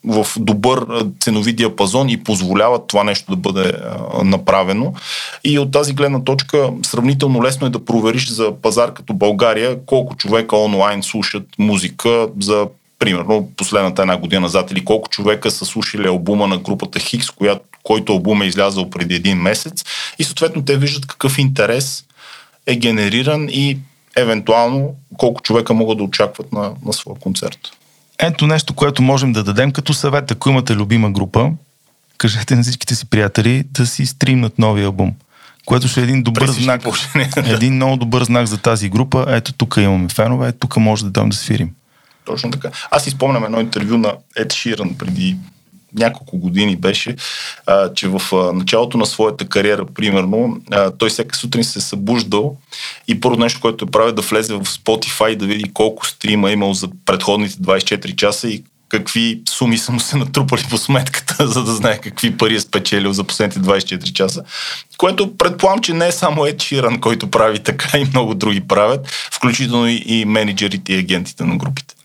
в 0.05 0.27
добър 0.37 0.85
ценови 1.19 1.53
диапазон 1.53 2.09
и 2.09 2.23
позволяват 2.23 2.87
това 2.87 3.03
нещо 3.03 3.35
да 3.35 3.37
бъде 3.37 3.73
а, 3.73 4.23
направено. 4.23 4.93
И 5.43 5.59
от 5.59 5.71
тази 5.71 5.93
гледна 5.93 6.23
точка 6.23 6.69
сравнително 6.85 7.43
лесно 7.43 7.67
е 7.67 7.69
да 7.69 7.85
провериш 7.85 8.29
за 8.29 8.51
пазар 8.61 8.93
като 8.93 9.13
България 9.13 9.85
колко 9.85 10.15
човека 10.15 10.57
онлайн 10.57 11.03
слушат 11.03 11.43
музика 11.59 12.27
за 12.39 12.67
примерно 12.99 13.49
последната 13.57 14.01
една 14.01 14.17
година 14.17 14.41
назад 14.41 14.71
или 14.71 14.85
колко 14.85 15.09
човека 15.09 15.51
са 15.51 15.65
слушали 15.65 16.07
албума 16.07 16.47
на 16.47 16.57
групата 16.57 16.99
Хикс, 16.99 17.27
който 17.83 18.13
албум 18.13 18.41
е 18.41 18.45
излязъл 18.45 18.89
преди 18.89 19.15
един 19.15 19.37
месец 19.37 19.83
и 20.19 20.23
съответно 20.23 20.65
те 20.65 20.77
виждат 20.77 21.05
какъв 21.05 21.37
интерес 21.37 22.05
е 22.67 22.75
генериран 22.75 23.49
и 23.49 23.79
евентуално 24.15 24.95
колко 25.17 25.41
човека 25.41 25.73
могат 25.73 25.97
да 25.97 26.03
очакват 26.03 26.53
на, 26.53 26.71
на 26.85 26.93
своя 26.93 27.19
концерт. 27.19 27.59
Ето 28.19 28.47
нещо, 28.47 28.73
което 28.73 29.01
можем 29.01 29.33
да 29.33 29.43
дадем 29.43 29.71
като 29.71 29.93
съвет, 29.93 30.31
ако 30.31 30.49
имате 30.49 30.75
любима 30.75 31.11
група, 31.11 31.51
кажете 32.17 32.55
на 32.55 32.63
всичките 32.63 32.95
си 32.95 33.05
приятели 33.05 33.63
да 33.71 33.85
си 33.85 34.05
стримнат 34.05 34.59
новия 34.59 34.85
албум. 34.85 35.13
Което 35.65 35.87
ще 35.87 35.99
е 35.99 36.03
един 36.03 36.23
добър 36.23 36.49
знак. 36.49 36.81
един 37.45 37.75
много 37.75 37.97
добър 37.97 38.23
знак 38.23 38.47
за 38.47 38.57
тази 38.57 38.89
група. 38.89 39.25
Ето 39.27 39.53
тук 39.53 39.77
имаме 39.77 40.09
фенове, 40.09 40.51
тук 40.51 40.77
може 40.77 41.03
да 41.03 41.11
дам 41.11 41.29
да 41.29 41.35
свирим. 41.35 41.71
Точно 42.25 42.51
така. 42.51 42.69
Аз 42.91 43.07
изпомням 43.07 43.43
едно 43.43 43.59
интервю 43.59 43.97
на 43.97 44.13
Ед 44.35 44.53
Ширан 44.53 44.95
преди 44.97 45.37
няколко 45.95 46.37
години 46.37 46.75
беше, 46.75 47.15
а, 47.65 47.93
че 47.93 48.07
в 48.07 48.21
а, 48.33 48.53
началото 48.53 48.97
на 48.97 49.05
своята 49.05 49.45
кариера, 49.45 49.85
примерно, 49.85 50.57
а, 50.71 50.91
той 50.91 51.09
всяка 51.09 51.35
сутрин 51.35 51.63
се 51.63 51.79
е 51.79 51.81
събуждал 51.81 52.57
и 53.07 53.19
първо 53.19 53.37
нещо, 53.37 53.61
което 53.61 53.85
е 53.85 53.91
правил 53.91 54.13
да 54.13 54.21
влезе 54.21 54.53
в 54.53 54.63
Spotify 54.63 55.35
да 55.35 55.45
види 55.45 55.73
колко 55.73 56.07
стрима 56.07 56.49
е 56.49 56.53
имал 56.53 56.73
за 56.73 56.89
предходните 57.05 57.55
24 57.55 58.15
часа 58.15 58.49
и 58.49 58.63
какви 58.97 59.41
суми 59.49 59.77
са 59.77 59.91
му 59.91 59.99
се 59.99 60.17
натрупали 60.17 60.63
по 60.69 60.77
сметката, 60.77 61.47
за 61.47 61.63
да 61.63 61.73
знае 61.73 61.97
какви 61.97 62.37
пари 62.37 62.55
е 62.55 62.59
спечелил 62.59 63.13
за 63.13 63.23
последните 63.23 63.59
24 63.59 64.13
часа. 64.13 64.43
Което 64.97 65.37
предполагам, 65.37 65.81
че 65.81 65.93
не 65.93 66.07
е 66.07 66.11
само 66.11 66.45
Ед 66.45 66.61
Ширан, 66.61 66.99
който 66.99 67.31
прави 67.31 67.59
така 67.59 67.97
и 67.97 68.05
много 68.05 68.33
други 68.33 68.61
правят, 68.61 69.07
включително 69.31 69.87
и, 69.87 70.03
и 70.05 70.25
менеджерите 70.25 70.93
и 70.93 70.99
агентите 70.99 71.43
на 71.43 71.57
групите. 71.57 71.95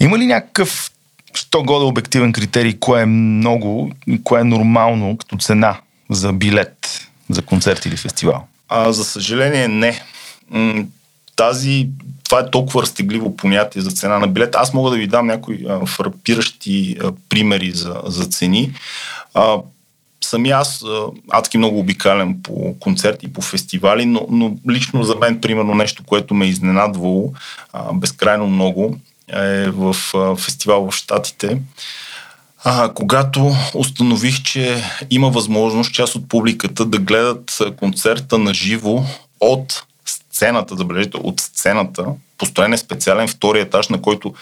Има 0.00 0.18
ли 0.18 0.26
някакъв 0.26 0.90
що 1.34 1.62
года 1.62 1.84
обективен 1.84 2.32
критерий, 2.32 2.78
кое 2.78 3.02
е 3.02 3.06
много 3.06 3.92
и 4.06 4.22
кое 4.22 4.40
е 4.40 4.44
нормално 4.44 5.16
като 5.16 5.36
цена 5.36 5.76
за 6.10 6.32
билет 6.32 7.08
за 7.30 7.42
концерт 7.42 7.86
или 7.86 7.96
фестивал? 7.96 8.44
А, 8.68 8.92
за 8.92 9.04
съжаление 9.04 9.68
не. 9.68 10.02
Тази, 11.36 11.88
това 12.24 12.40
е 12.40 12.50
толкова 12.50 12.82
разтегливо 12.82 13.36
понятие 13.36 13.82
за 13.82 13.90
цена 13.90 14.18
на 14.18 14.26
билет. 14.26 14.54
Аз 14.54 14.74
мога 14.74 14.90
да 14.90 14.96
ви 14.96 15.06
дам 15.06 15.26
някои 15.26 15.66
а, 15.68 15.86
фрапиращи 15.86 16.96
а, 17.02 17.12
примери 17.28 17.70
за, 17.70 18.02
за 18.06 18.26
цени. 18.26 18.72
А, 19.34 19.56
сами 20.24 20.50
аз 20.50 20.84
адски 21.30 21.58
много 21.58 21.78
обикалям 21.78 22.42
по 22.42 22.76
концерти 22.80 23.26
и 23.26 23.32
по 23.32 23.42
фестивали, 23.42 24.06
но, 24.06 24.26
но 24.30 24.56
лично 24.70 25.02
за 25.02 25.16
мен, 25.16 25.40
примерно, 25.40 25.74
нещо, 25.74 26.02
което 26.06 26.34
ме 26.34 26.46
е 26.46 26.48
изненадвало 26.48 27.32
а, 27.72 27.92
безкрайно 27.92 28.46
много, 28.46 28.96
е 29.32 29.70
в 29.70 29.96
фестивал 30.36 30.90
в 30.90 30.94
Штатите. 30.94 31.58
А, 32.64 32.92
когато 32.94 33.52
установих, 33.74 34.42
че 34.42 34.84
има 35.10 35.30
възможност 35.30 35.92
част 35.92 36.14
от 36.14 36.28
публиката 36.28 36.84
да 36.84 36.98
гледат 36.98 37.58
концерта 37.76 38.38
на 38.38 38.54
живо 38.54 39.04
от 39.40 39.84
сцената, 40.06 40.76
забележите, 40.76 41.16
от 41.16 41.40
сцената, 41.40 42.06
построен 42.38 42.72
е 42.72 42.78
специален 42.78 43.28
втори 43.28 43.60
етаж, 43.60 43.88
на 43.88 44.02
който 44.02 44.34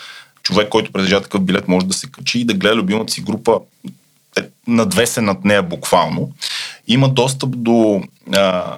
човек, 0.43 0.69
който 0.69 0.93
притежава 0.93 1.23
такъв 1.23 1.43
билет, 1.43 1.69
може 1.69 1.87
да 1.87 1.95
се 1.95 2.11
качи 2.11 2.39
и 2.39 2.45
да 2.45 2.55
гледа 2.55 2.77
любимата 2.77 3.13
си 3.13 3.21
група 3.21 3.61
надвесен 4.67 5.25
над 5.25 5.45
нея 5.45 5.63
буквално. 5.63 6.33
Има 6.89 7.09
достъп 7.09 7.51
до 7.57 8.03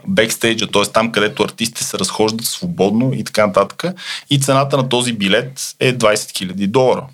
бекстейджа, 0.07 0.67
т.е. 0.67 0.83
там, 0.83 1.12
където 1.12 1.43
артистите 1.43 1.85
се 1.85 1.99
разхождат 1.99 2.47
свободно 2.47 3.12
и 3.14 3.25
така 3.25 3.47
нататък. 3.47 3.85
И 4.31 4.40
цената 4.40 4.76
на 4.76 4.88
този 4.88 5.12
билет 5.12 5.75
е 5.81 5.95
20 5.95 6.14
000 6.14 6.67
долара. 6.67 7.07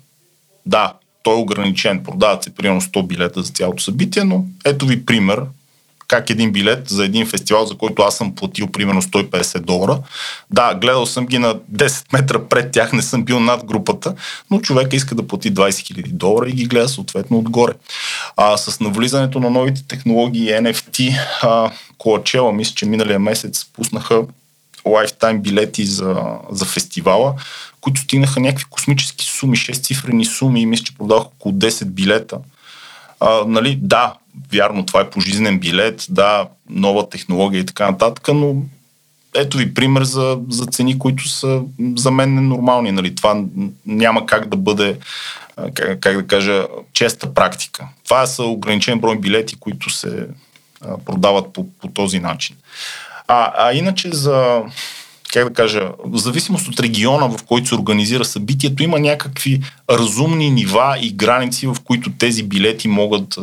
Да, 0.65 0.93
той 1.23 1.33
е 1.33 1.41
ограничен. 1.41 2.03
Продават 2.03 2.43
се 2.43 2.55
примерно 2.55 2.81
100 2.81 3.07
билета 3.07 3.43
за 3.43 3.51
цялото 3.51 3.83
събитие, 3.83 4.23
но 4.23 4.45
ето 4.65 4.85
ви 4.85 5.05
пример 5.05 5.41
как 6.07 6.29
един 6.29 6.51
билет 6.51 6.89
за 6.89 7.05
един 7.05 7.27
фестивал, 7.27 7.65
за 7.65 7.75
който 7.75 8.01
аз 8.01 8.17
съм 8.17 8.35
платил 8.35 8.67
примерно 8.67 9.01
150 9.01 9.59
долара. 9.59 9.99
Да, 10.51 10.75
гледал 10.75 11.05
съм 11.05 11.25
ги 11.25 11.37
на 11.37 11.55
10 11.55 12.13
метра 12.13 12.39
пред 12.39 12.71
тях, 12.71 12.93
не 12.93 13.01
съм 13.01 13.23
бил 13.23 13.39
над 13.39 13.65
групата, 13.65 14.13
но 14.51 14.59
човека 14.59 14.95
иска 14.95 15.15
да 15.15 15.27
плати 15.27 15.53
20 15.53 15.69
000 15.69 16.07
долара 16.07 16.49
и 16.49 16.53
ги 16.53 16.65
гледа 16.65 16.89
съответно 16.89 17.37
отгоре. 17.37 17.73
А, 18.37 18.57
с 18.57 18.79
навлизането 18.79 19.39
на 19.39 19.49
новите 19.49 19.83
технологии 19.87 20.49
NFT, 20.49 21.19
а, 21.41 21.71
Коачела, 21.97 22.53
мисля, 22.53 22.73
че 22.75 22.85
миналия 22.85 23.19
месец 23.19 23.65
пуснаха 23.73 24.23
лайфтайм 24.85 25.41
билети 25.41 25.85
за, 25.85 26.15
за 26.51 26.65
фестивала, 26.65 27.33
които 27.81 28.01
стигнаха 28.01 28.39
някакви 28.39 28.65
космически 28.69 29.25
суми, 29.25 29.57
6 29.57 29.83
цифрени 29.83 30.25
суми 30.25 30.61
и 30.61 30.65
мисля, 30.65 30.83
че 30.83 30.95
продавах 30.95 31.25
около 31.25 31.53
10 31.53 31.85
билета. 31.85 32.37
А, 33.19 33.43
нали, 33.47 33.79
да, 33.81 34.13
вярно, 34.51 34.85
това 34.85 35.01
е 35.01 35.09
пожизнен 35.09 35.59
билет, 35.59 36.05
да, 36.09 36.47
нова 36.69 37.09
технология 37.09 37.59
и 37.59 37.65
така 37.65 37.91
нататък, 37.91 38.27
но 38.33 38.55
ето 39.35 39.57
ви 39.57 39.73
пример 39.73 40.03
за, 40.03 40.39
за 40.49 40.65
цени, 40.65 40.99
които 40.99 41.29
са 41.29 41.61
за 41.95 42.11
мен 42.11 42.35
ненормални. 42.35 42.91
Нали? 42.91 43.15
Това 43.15 43.43
няма 43.85 44.25
как 44.25 44.47
да 44.47 44.57
бъде, 44.57 44.97
как, 45.73 45.99
как 45.99 46.15
да 46.15 46.27
кажа, 46.27 46.67
честа 46.93 47.33
практика. 47.33 47.87
Това 48.03 48.25
са 48.25 48.43
ограничен 48.43 48.99
брой 48.99 49.17
билети, 49.19 49.55
които 49.59 49.89
се 49.89 50.27
продават 51.05 51.53
по, 51.53 51.67
по 51.81 51.87
този 51.87 52.19
начин. 52.19 52.55
А, 53.27 53.53
а 53.57 53.73
иначе 53.73 54.09
за, 54.11 54.61
как 55.37 55.49
да 55.49 55.53
кажа, 55.53 55.91
в 56.05 56.17
зависимост 56.17 56.67
от 56.67 56.79
региона, 56.79 57.27
в 57.27 57.43
който 57.43 57.67
се 57.67 57.75
организира 57.75 58.25
събитието, 58.25 58.83
има 58.83 58.99
някакви 58.99 59.61
разумни 59.89 60.51
нива 60.51 60.97
и 61.01 61.11
граници, 61.11 61.67
в 61.67 61.75
които 61.83 62.11
тези 62.11 62.43
билети 62.43 62.87
могат 62.87 63.35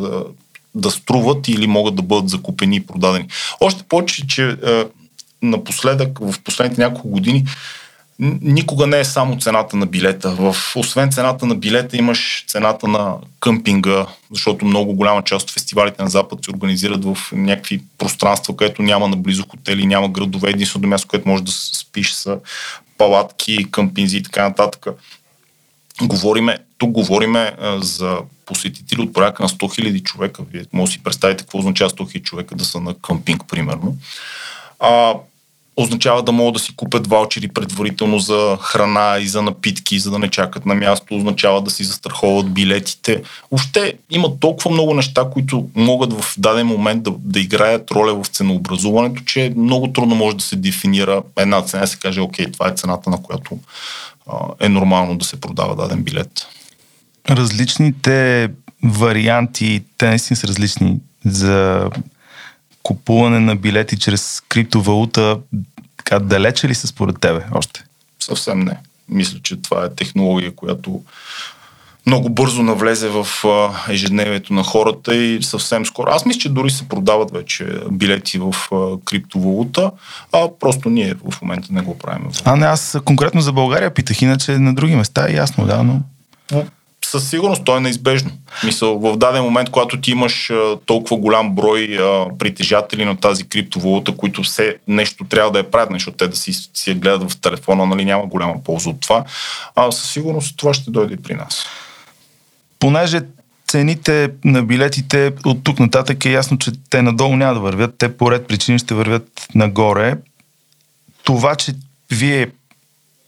да 0.75 0.91
струват 0.91 1.47
или 1.47 1.67
могат 1.67 1.95
да 1.95 2.01
бъдат 2.01 2.29
закупени 2.29 2.75
и 2.75 2.85
продадени. 2.85 3.27
Още 3.61 3.83
повече, 3.83 4.27
че 4.27 4.57
напоследък, 5.41 6.19
в 6.19 6.35
последните 6.43 6.81
няколко 6.81 7.09
години, 7.09 7.45
никога 8.19 8.87
не 8.87 8.99
е 8.99 9.05
само 9.05 9.39
цената 9.39 9.77
на 9.77 9.85
билета. 9.85 10.29
В, 10.29 10.55
освен 10.75 11.11
цената 11.11 11.45
на 11.45 11.55
билета 11.55 11.97
имаш 11.97 12.45
цената 12.47 12.87
на 12.87 13.15
къмпинга, 13.39 14.05
защото 14.31 14.65
много 14.65 14.93
голяма 14.93 15.23
част 15.23 15.49
от 15.49 15.53
фестивалите 15.53 16.03
на 16.03 16.09
Запад 16.09 16.43
се 16.43 16.51
организират 16.51 17.05
в 17.05 17.17
някакви 17.31 17.81
пространства, 17.97 18.55
където 18.55 18.81
няма 18.81 19.07
наблизо 19.07 19.43
хотели, 19.49 19.85
няма 19.85 20.09
градове. 20.09 20.49
Единственото 20.49 20.87
място, 20.87 21.07
където 21.07 21.29
можеш 21.29 21.45
да 21.45 21.51
спиш 21.51 22.11
са 22.11 22.37
палатки, 22.97 23.71
къмпинзи 23.71 24.17
и 24.17 24.23
така 24.23 24.43
нататък. 24.43 24.87
Говориме, 26.01 26.57
тук 26.77 26.91
говориме 26.91 27.55
а, 27.61 27.81
за 27.81 28.17
посетители 28.45 29.01
от 29.01 29.13
порядка 29.13 29.43
на 29.43 29.49
100 29.49 29.81
000 29.81 30.03
човека. 30.03 30.43
Вие 30.51 30.65
може 30.73 30.89
да 30.89 30.93
си 30.93 31.03
представите 31.03 31.43
какво 31.43 31.57
означава 31.57 31.89
100 31.89 32.01
000 32.01 32.23
човека 32.23 32.55
да 32.55 32.65
са 32.65 32.79
на 32.79 32.93
къмпинг, 32.93 33.43
примерно. 33.47 33.97
А, 34.79 35.13
означава 35.77 36.23
да 36.23 36.31
могат 36.31 36.53
да 36.53 36.59
си 36.59 36.75
купят 36.75 37.07
ваучери 37.07 37.47
предварително 37.47 38.19
за 38.19 38.57
храна 38.61 39.17
и 39.19 39.27
за 39.27 39.41
напитки, 39.41 39.99
за 39.99 40.11
да 40.11 40.19
не 40.19 40.29
чакат 40.29 40.65
на 40.65 40.75
място, 40.75 41.15
означава 41.15 41.61
да 41.61 41.71
си 41.71 41.83
застраховат 41.83 42.53
билетите. 42.53 43.23
Въобще 43.51 43.93
има 44.11 44.39
толкова 44.39 44.71
много 44.71 44.93
неща, 44.93 45.25
които 45.33 45.69
могат 45.75 46.13
в 46.13 46.35
даден 46.37 46.67
момент 46.67 47.03
да, 47.03 47.11
да 47.19 47.39
играят 47.39 47.91
роля 47.91 48.23
в 48.23 48.27
ценообразуването, 48.27 49.21
че 49.25 49.53
много 49.57 49.87
трудно 49.87 50.15
може 50.15 50.37
да 50.37 50.43
се 50.43 50.55
дефинира 50.55 51.21
една 51.37 51.61
цена 51.61 51.83
и 51.83 51.87
се 51.87 51.97
каже, 51.97 52.21
окей, 52.21 52.51
това 52.51 52.67
е 52.67 52.75
цената, 52.75 53.09
на 53.09 53.23
която 53.23 53.57
а, 54.31 54.37
е 54.59 54.69
нормално 54.69 55.17
да 55.17 55.25
се 55.25 55.41
продава 55.41 55.75
даден 55.75 56.03
билет 56.03 56.47
различните 57.29 58.49
варианти, 58.83 59.83
те 59.97 60.07
наистина 60.07 60.37
са 60.37 60.47
различни 60.47 60.99
за 61.25 61.89
купуване 62.85 63.39
на 63.39 63.55
билети 63.55 63.99
чрез 63.99 64.41
криптовалута, 64.49 65.39
така 65.97 66.19
далече 66.19 66.67
ли 66.67 66.75
са 66.75 66.87
според 66.87 67.19
тебе 67.21 67.45
още? 67.51 67.83
Съвсем 68.19 68.59
не. 68.59 68.77
Мисля, 69.09 69.39
че 69.43 69.61
това 69.61 69.85
е 69.85 69.89
технология, 69.95 70.55
която 70.55 71.01
много 72.05 72.29
бързо 72.29 72.63
навлезе 72.63 73.09
в 73.09 73.27
ежедневието 73.89 74.53
на 74.53 74.63
хората 74.63 75.15
и 75.15 75.43
съвсем 75.43 75.85
скоро. 75.85 76.11
Аз 76.11 76.25
мисля, 76.25 76.39
че 76.39 76.49
дори 76.49 76.69
се 76.69 76.87
продават 76.87 77.31
вече 77.31 77.67
билети 77.91 78.39
в 78.39 78.55
криптовалута, 79.05 79.91
а 80.31 80.47
просто 80.59 80.89
ние 80.89 81.15
в 81.31 81.41
момента 81.41 81.67
не 81.71 81.81
го 81.81 81.97
правим. 81.97 82.29
А 82.43 82.55
не, 82.55 82.65
аз 82.65 82.97
конкретно 83.05 83.41
за 83.41 83.53
България 83.53 83.93
питах, 83.93 84.21
иначе 84.21 84.59
на 84.59 84.73
други 84.73 84.95
места 84.95 85.27
е 85.29 85.33
ясно, 85.33 85.65
да, 85.65 85.83
но 85.83 86.01
със 87.05 87.29
сигурност 87.29 87.65
то 87.65 87.77
е 87.77 87.79
неизбежно. 87.79 88.31
Мисъл, 88.63 88.99
в 88.99 89.17
даден 89.17 89.43
момент, 89.43 89.69
когато 89.69 90.01
ти 90.01 90.11
имаш 90.11 90.51
толкова 90.85 91.17
голям 91.17 91.55
брой 91.55 91.97
притежатели 92.39 93.05
на 93.05 93.15
тази 93.15 93.47
криптовалута, 93.47 94.11
които 94.17 94.43
все 94.43 94.75
нещо 94.87 95.23
трябва 95.23 95.51
да 95.51 95.59
е 95.59 95.63
правят, 95.63 95.89
защото 95.91 96.17
те 96.17 96.27
да 96.27 96.35
си, 96.35 96.53
си 96.73 96.89
я 96.89 96.95
гледат 96.95 97.31
в 97.31 97.41
телефона, 97.41 97.85
нали, 97.85 98.05
няма 98.05 98.25
голяма 98.25 98.63
полза 98.63 98.89
от 98.89 99.01
това, 99.01 99.23
а 99.75 99.91
със 99.91 100.11
сигурност 100.11 100.57
това 100.57 100.73
ще 100.73 100.91
дойде 100.91 101.17
при 101.17 101.33
нас. 101.33 101.65
Понеже 102.79 103.21
цените 103.67 104.31
на 104.43 104.63
билетите 104.63 105.33
от 105.45 105.63
тук 105.63 105.79
нататък 105.79 106.25
е 106.25 106.31
ясно, 106.31 106.57
че 106.57 106.71
те 106.89 107.01
надолу 107.01 107.35
няма 107.35 107.53
да 107.53 107.59
вървят, 107.59 107.95
те 107.97 108.17
по 108.17 108.31
ред 108.31 108.47
причини 108.47 108.79
ще 108.79 108.93
вървят 108.93 109.47
нагоре. 109.55 110.15
Това, 111.23 111.55
че 111.55 111.73
вие 112.11 112.47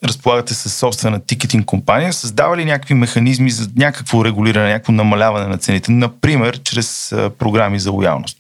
разполагате 0.04 0.54
с 0.54 0.70
собствена 0.70 1.20
тикетинг 1.20 1.66
компания, 1.66 2.14
създава 2.14 2.58
ли 2.58 2.66
някакви 2.66 2.94
механизми 2.94 3.52
за 3.52 3.70
някакво 3.76 4.26
регулиране, 4.26 4.70
някакво 4.70 4.92
намаляване 4.92 5.48
на 5.48 5.58
цените, 5.58 5.92
например, 5.92 6.60
чрез 6.64 7.16
програми 7.38 7.80
за 7.80 7.92
лоялност? 7.92 8.38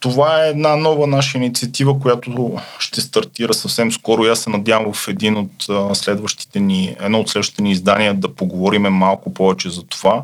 Това 0.00 0.44
е 0.44 0.48
една 0.48 0.76
нова 0.76 1.06
наша 1.06 1.38
инициатива, 1.38 2.00
която 2.00 2.58
ще 2.78 3.00
стартира 3.00 3.54
съвсем 3.54 3.92
скоро. 3.92 4.22
аз 4.22 4.38
се 4.38 4.50
надявам 4.50 4.92
в 4.92 5.08
един 5.08 5.36
от 5.36 5.96
следващите 5.96 6.60
ни, 6.60 6.96
едно 7.00 7.20
от 7.20 7.28
следващите 7.28 7.62
ни 7.62 7.72
издания 7.72 8.14
да 8.14 8.34
поговориме 8.34 8.90
малко 8.90 9.34
повече 9.34 9.70
за 9.70 9.82
това. 9.82 10.22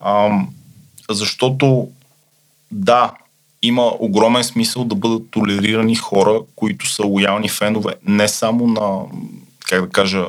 А, 0.00 0.40
защото 1.10 1.88
да, 2.70 3.12
има 3.66 3.92
огромен 3.98 4.44
смисъл 4.44 4.84
да 4.84 4.94
бъдат 4.94 5.30
толерирани 5.30 5.94
хора, 5.94 6.40
които 6.56 6.90
са 6.90 7.06
лоялни 7.06 7.48
фенове 7.48 7.94
не 8.06 8.28
само 8.28 8.66
на, 8.66 9.00
как 9.68 9.80
да 9.80 9.88
кажа, 9.88 10.26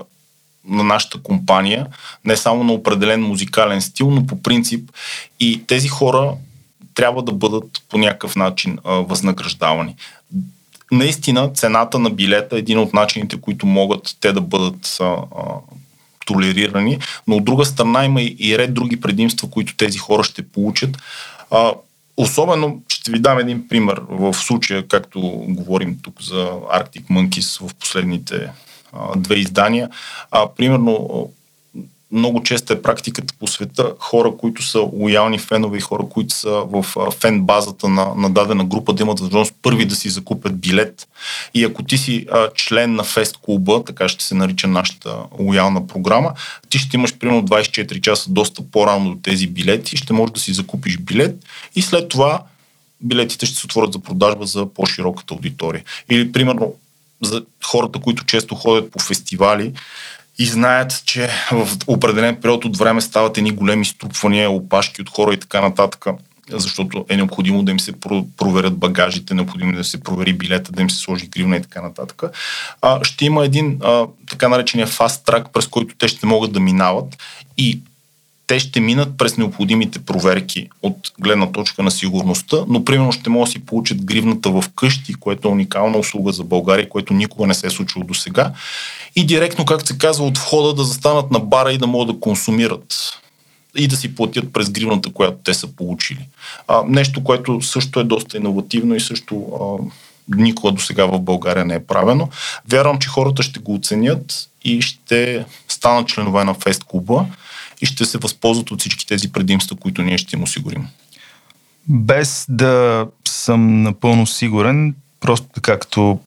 на 0.67 0.83
нашата 0.83 1.21
компания, 1.21 1.87
не 2.25 2.37
само 2.37 2.63
на 2.63 2.73
определен 2.73 3.21
музикален 3.21 3.81
стил, 3.81 4.11
но 4.11 4.25
по 4.25 4.41
принцип 4.41 4.91
и 5.39 5.63
тези 5.67 5.87
хора 5.87 6.33
трябва 6.93 7.23
да 7.23 7.31
бъдат 7.31 7.83
по 7.89 7.97
някакъв 7.97 8.35
начин 8.35 8.77
а, 8.83 8.91
възнаграждавани. 8.91 9.95
Наистина, 10.91 11.53
цената 11.53 11.99
на 11.99 12.09
билета 12.09 12.55
е 12.55 12.59
един 12.59 12.79
от 12.79 12.93
начините, 12.93 13.41
които 13.41 13.65
могат 13.65 14.17
те 14.21 14.33
да 14.33 14.41
бъдат 14.41 14.97
а, 15.01 15.15
толерирани, 16.25 16.99
но 17.27 17.35
от 17.35 17.45
друга 17.45 17.65
страна 17.65 18.05
има 18.05 18.21
и 18.21 18.57
ред 18.57 18.73
други 18.73 19.01
предимства, 19.01 19.49
които 19.49 19.75
тези 19.75 19.97
хора 19.97 20.23
ще 20.23 20.47
получат. 20.47 20.97
А, 21.51 21.73
Особено 22.17 22.81
ще 22.87 23.11
ви 23.11 23.19
дам 23.19 23.39
един 23.39 23.67
пример 23.67 24.01
в 24.09 24.33
случая, 24.33 24.87
както 24.87 25.21
говорим 25.47 25.99
тук 26.01 26.21
за 26.21 26.43
Arctic 26.51 27.03
Monkeys 27.11 27.67
в 27.67 27.75
последните 27.75 28.51
а, 28.93 29.15
две 29.17 29.35
издания. 29.35 29.89
А, 30.31 30.47
примерно, 30.47 31.29
много 32.11 32.43
честа 32.43 32.73
е 32.73 32.81
практиката 32.81 33.33
по 33.39 33.47
света 33.47 33.93
хора, 33.99 34.31
които 34.37 34.63
са 34.63 34.79
лоялни 34.79 35.39
фенове 35.39 35.77
и 35.77 35.81
хора, 35.81 36.03
които 36.09 36.35
са 36.35 36.49
в 36.49 36.85
фен 37.19 37.41
базата 37.41 37.89
на, 37.89 38.15
на 38.15 38.29
дадена 38.29 38.65
група, 38.65 38.93
да 38.93 39.03
имат 39.03 39.19
възможност 39.19 39.53
първи 39.61 39.85
да 39.85 39.95
си 39.95 40.09
закупят 40.09 40.59
билет. 40.59 41.07
И 41.53 41.63
ако 41.63 41.83
ти 41.83 41.97
си 41.97 42.25
а, 42.31 42.49
член 42.55 42.95
на 42.95 43.03
фест 43.03 43.37
клуба, 43.37 43.83
така 43.83 44.09
ще 44.09 44.23
се 44.23 44.35
нарича 44.35 44.67
нашата 44.67 45.17
лоялна 45.39 45.87
програма, 45.87 46.33
ти 46.69 46.77
ще 46.77 46.97
имаш 46.97 47.17
примерно 47.17 47.43
24 47.43 48.01
часа 48.01 48.29
доста 48.29 48.61
по-рано 48.71 49.11
до 49.11 49.21
тези 49.21 49.47
билети, 49.47 49.97
ще 49.97 50.13
можеш 50.13 50.33
да 50.33 50.39
си 50.39 50.53
закупиш 50.53 50.97
билет 50.97 51.35
и 51.75 51.81
след 51.81 52.09
това 52.09 52.43
билетите 53.01 53.45
ще 53.45 53.57
се 53.57 53.65
отворят 53.65 53.93
за 53.93 53.99
продажба 53.99 54.45
за 54.45 54.65
по-широката 54.73 55.33
аудитория. 55.33 55.83
Или 56.09 56.31
примерно 56.31 56.73
за 57.21 57.43
хората, 57.65 57.99
които 57.99 58.25
често 58.25 58.55
ходят 58.55 58.91
по 58.91 58.99
фестивали, 58.99 59.73
и 60.37 60.45
знаят, 60.45 61.03
че 61.05 61.29
в 61.51 61.67
определен 61.87 62.35
период 62.35 62.65
от 62.65 62.77
време 62.77 63.01
стават 63.01 63.37
едни 63.37 63.51
големи 63.51 63.85
струпвания, 63.85 64.49
опашки 64.49 65.01
от 65.01 65.09
хора 65.09 65.33
и 65.33 65.37
така 65.37 65.61
нататък, 65.61 66.05
защото 66.49 67.05
е 67.09 67.17
необходимо 67.17 67.63
да 67.63 67.71
им 67.71 67.79
се 67.79 67.93
проверят 68.37 68.77
багажите, 68.77 69.33
необходимо 69.33 69.73
да 69.73 69.83
се 69.83 70.03
провери 70.03 70.33
билета, 70.33 70.71
да 70.71 70.81
им 70.81 70.89
се 70.89 70.97
сложи 70.97 71.27
гривна 71.27 71.57
и 71.57 71.61
така 71.61 71.81
нататък. 71.81 72.23
А, 72.81 73.03
ще 73.03 73.25
има 73.25 73.45
един 73.45 73.79
а, 73.83 74.05
така 74.29 74.49
наречения 74.49 74.87
фаст 74.87 75.25
трак, 75.25 75.53
през 75.53 75.67
който 75.67 75.95
те 75.95 76.07
ще 76.07 76.25
могат 76.25 76.51
да 76.51 76.59
минават 76.59 77.17
и 77.57 77.81
те 78.47 78.59
ще 78.59 78.79
минат 78.79 79.17
през 79.17 79.37
необходимите 79.37 79.99
проверки 79.99 80.69
от 80.81 81.11
гледна 81.19 81.51
точка 81.51 81.83
на 81.83 81.91
сигурността, 81.91 82.57
но 82.67 82.85
примерно 82.85 83.11
ще 83.11 83.29
могат 83.29 83.47
да 83.47 83.51
си 83.51 83.65
получат 83.65 84.05
гривната 84.05 84.49
в 84.49 84.63
къщи, 84.75 85.13
което 85.13 85.47
е 85.47 85.51
уникална 85.51 85.97
услуга 85.97 86.31
за 86.31 86.43
България, 86.43 86.89
което 86.89 87.13
никога 87.13 87.47
не 87.47 87.53
се 87.53 87.67
е 87.67 87.69
случило 87.69 88.05
до 88.05 88.13
сега. 88.13 88.51
И 89.15 89.25
директно, 89.25 89.65
както 89.65 89.87
се 89.87 89.97
казва, 89.97 90.25
от 90.25 90.37
входа 90.37 90.73
да 90.73 90.83
застанат 90.83 91.31
на 91.31 91.39
бара 91.39 91.71
и 91.71 91.77
да 91.77 91.87
могат 91.87 92.15
да 92.15 92.19
консумират 92.19 93.19
и 93.77 93.87
да 93.87 93.95
си 93.95 94.15
платят 94.15 94.53
през 94.53 94.69
гривната, 94.69 95.13
която 95.13 95.37
те 95.43 95.53
са 95.53 95.67
получили. 95.67 96.27
А, 96.67 96.83
нещо, 96.87 97.23
което 97.23 97.61
също 97.61 97.99
е 97.99 98.03
доста 98.03 98.37
иновативно 98.37 98.95
и 98.95 98.99
също 98.99 99.43
а, 99.61 99.83
никога 100.37 100.71
до 100.71 100.81
сега 100.81 101.05
в 101.05 101.19
България 101.19 101.65
не 101.65 101.75
е 101.75 101.85
правено. 101.85 102.29
Вярвам, 102.69 102.99
че 102.99 103.09
хората 103.09 103.43
ще 103.43 103.59
го 103.59 103.73
оценят 103.73 104.49
и 104.63 104.81
ще 104.81 105.45
станат 105.67 106.07
членове 106.07 106.43
на 106.43 106.53
Фест 106.53 106.83
клуба 106.83 107.25
и 107.81 107.85
ще 107.85 108.05
се 108.05 108.17
възползват 108.17 108.71
от 108.71 108.79
всички 108.79 109.07
тези 109.07 109.31
предимства, 109.31 109.75
които 109.75 110.01
ние 110.01 110.17
ще 110.17 110.35
им 110.35 110.43
осигурим. 110.43 110.87
Без 111.87 112.45
да 112.49 113.05
съм 113.27 113.81
напълно 113.81 114.27
сигурен, 114.27 114.95
просто 115.19 115.61
както 115.61 116.19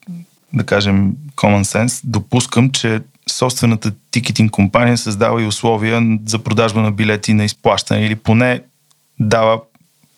да 0.53 0.65
кажем 0.65 1.13
common 1.37 1.63
sense, 1.63 2.01
допускам, 2.05 2.71
че 2.71 3.01
собствената 3.31 3.93
тикетинг 4.11 4.51
компания 4.51 4.99
създава 4.99 5.43
и 5.43 5.47
условия 5.47 6.19
за 6.27 6.39
продажба 6.39 6.81
на 6.81 6.93
билети 6.93 7.35
на 7.35 7.45
изплащане 7.45 8.07
или 8.07 8.15
поне 8.15 8.63
дава 9.21 9.61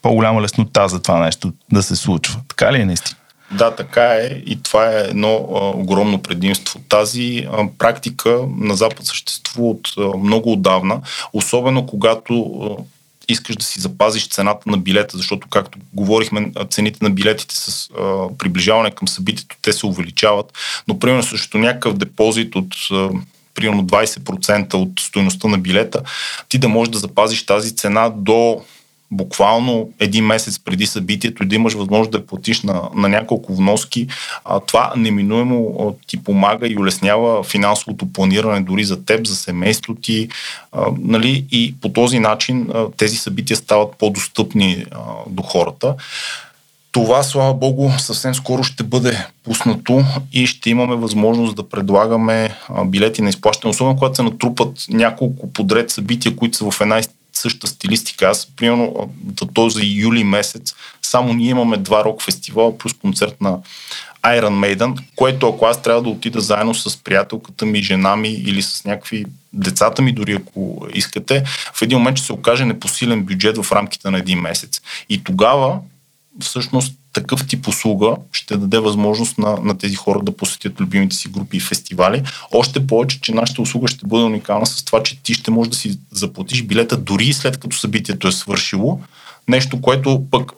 по-голяма 0.03 0.43
леснота 0.43 0.89
за 0.89 1.03
това 1.03 1.19
нещо 1.19 1.53
да 1.73 1.83
се 1.83 1.97
случва. 1.97 2.41
Така 2.49 2.73
ли 2.73 2.81
е 2.81 2.85
наистина? 2.85 3.20
Да, 3.53 3.75
така 3.75 4.05
е 4.05 4.43
и 4.47 4.63
това 4.63 4.87
е 4.87 5.01
едно 5.01 5.49
а, 5.55 5.59
огромно 5.79 6.23
предимство. 6.23 6.81
Тази 6.89 7.49
а, 7.53 7.69
практика 7.79 8.41
на 8.59 8.77
Запад 8.77 9.07
съществува 9.07 9.69
от 9.71 9.89
а, 9.99 10.17
много 10.19 10.53
отдавна, 10.53 11.01
особено 11.33 11.87
когато 11.87 12.43
а, 12.43 12.83
искаш 13.29 13.57
да 13.57 13.65
си 13.65 13.81
запазиш 13.81 14.29
цената 14.29 14.71
на 14.71 14.79
билета, 14.79 15.17
защото, 15.17 15.49
както 15.51 15.79
говорихме, 15.93 16.53
цените 16.71 16.99
на 17.03 17.11
билетите 17.11 17.57
с 17.57 17.91
а, 17.91 18.29
приближаване 18.39 18.91
към 18.91 19.09
събитието, 19.09 19.57
те 19.63 19.73
се 19.73 19.87
увеличават, 19.87 20.53
но 20.89 20.99
примерно 20.99 21.23
срещу 21.23 21.59
някакъв 21.59 21.95
депозит 21.95 22.57
от 22.57 22.75
а, 22.93 23.09
примерно 23.55 23.87
20% 23.87 24.75
от 24.75 25.01
стоеността 25.01 25.49
на 25.49 25.59
билета, 25.59 26.03
ти 26.49 26.59
да 26.59 26.69
можеш 26.69 26.91
да 26.91 26.99
запазиш 26.99 27.47
тази 27.47 27.77
цена 27.77 28.11
до 28.11 28.63
буквално 29.11 29.89
един 29.99 30.27
месец 30.27 30.59
преди 30.59 30.87
събитието 30.87 31.43
и 31.43 31.47
да 31.47 31.55
имаш 31.55 31.75
възможност 31.75 32.11
да 32.11 32.27
платиш 32.27 32.63
на, 32.63 32.83
на 32.95 33.09
няколко 33.09 33.55
вноски, 33.55 34.07
а, 34.45 34.61
това 34.61 34.93
неминуемо 34.97 35.77
а, 35.81 36.07
ти 36.07 36.25
помага 36.25 36.69
и 36.69 36.77
улеснява 36.77 37.45
финансовото 37.45 38.13
планиране 38.13 38.61
дори 38.61 38.85
за 38.85 39.05
теб, 39.05 39.27
за 39.27 39.37
семейството 39.37 40.01
ти. 40.01 40.29
А, 40.73 40.87
нали? 40.99 41.47
И 41.51 41.75
по 41.81 41.89
този 41.89 42.19
начин 42.19 42.71
а, 42.75 42.87
тези 42.97 43.17
събития 43.17 43.57
стават 43.57 43.97
по-достъпни 43.99 44.85
а, 44.91 44.99
до 45.27 45.43
хората. 45.43 45.95
Това, 46.93 47.23
слава 47.23 47.55
Богу, 47.55 47.91
съвсем 47.99 48.35
скоро 48.35 48.65
ще 48.65 48.83
бъде 48.83 49.27
пуснато 49.45 50.05
и 50.33 50.47
ще 50.47 50.71
имаме 50.71 50.97
възможност 50.97 51.57
да 51.57 51.69
предлагаме 51.69 52.55
билети 52.85 53.23
на 53.23 53.29
изплащане, 53.29 53.71
особено 53.71 53.97
когато 53.97 54.17
се 54.17 54.23
натрупат 54.23 54.87
няколко 54.89 55.53
подред 55.53 55.91
събития, 55.91 56.37
които 56.37 56.57
са 56.57 56.71
в 56.71 56.81
една 56.81 56.99
същата 57.41 57.67
стилистика. 57.67 58.29
Аз, 58.29 58.49
примерно, 58.57 59.13
до 59.17 59.47
този 59.47 59.87
юли 59.87 60.25
месец, 60.25 60.75
само 61.03 61.33
ние 61.33 61.51
имаме 61.51 61.77
два 61.77 62.05
рок 62.05 62.23
фестивала 62.23 62.79
плюс 62.79 62.93
концерт 62.93 63.41
на 63.41 63.59
Iron 64.23 64.77
Maiden, 64.77 65.03
което 65.17 65.49
ако 65.49 65.67
аз 65.67 65.83
трябва 65.83 66.03
да 66.03 66.09
отида 66.09 66.41
заедно 66.41 66.75
с 66.75 66.97
приятелката 66.97 67.67
ми, 67.67 67.83
жена 67.83 68.17
ми 68.17 68.29
или 68.29 68.63
с 68.63 68.85
някакви 68.85 69.25
децата 69.53 70.03
ми, 70.03 70.13
дори 70.13 70.33
ако 70.33 70.87
искате, 70.95 71.45
в 71.75 71.83
един 71.83 71.99
момент 71.99 72.17
ще 72.17 72.27
се 72.27 72.33
окаже 72.33 72.65
непосилен 72.65 73.23
бюджет 73.23 73.65
в 73.65 73.73
рамките 73.73 74.11
на 74.11 74.19
един 74.19 74.41
месец. 74.41 74.81
И 75.09 75.25
тогава, 75.25 75.79
всъщност, 76.41 76.95
такъв 77.13 77.47
тип 77.47 77.69
услуга 77.69 78.17
ще 78.33 78.57
даде 78.57 78.79
възможност 78.79 79.39
на, 79.39 79.57
на 79.63 79.79
тези 79.79 79.95
хора 79.95 80.21
да 80.23 80.37
посетят 80.37 80.81
любимите 80.81 81.17
си 81.17 81.29
групи 81.29 81.57
и 81.57 81.61
фестивали. 81.61 82.23
Още 82.53 82.87
повече, 82.87 83.21
че 83.21 83.35
нашата 83.35 83.63
услуга 83.63 83.89
ще 83.89 84.07
бъде 84.07 84.25
уникална 84.25 84.67
с 84.67 84.85
това, 84.85 85.03
че 85.03 85.23
ти 85.23 85.35
ще 85.35 85.51
можеш 85.51 85.71
да 85.71 85.77
си 85.77 85.99
заплатиш 86.13 86.63
билета 86.63 86.97
дори 86.97 87.33
след 87.33 87.61
като 87.61 87.77
събитието 87.77 88.29
е 88.29 88.33
свършило. 88.33 89.01
Нещо, 89.49 89.81
което 89.81 90.25
пък 90.31 90.53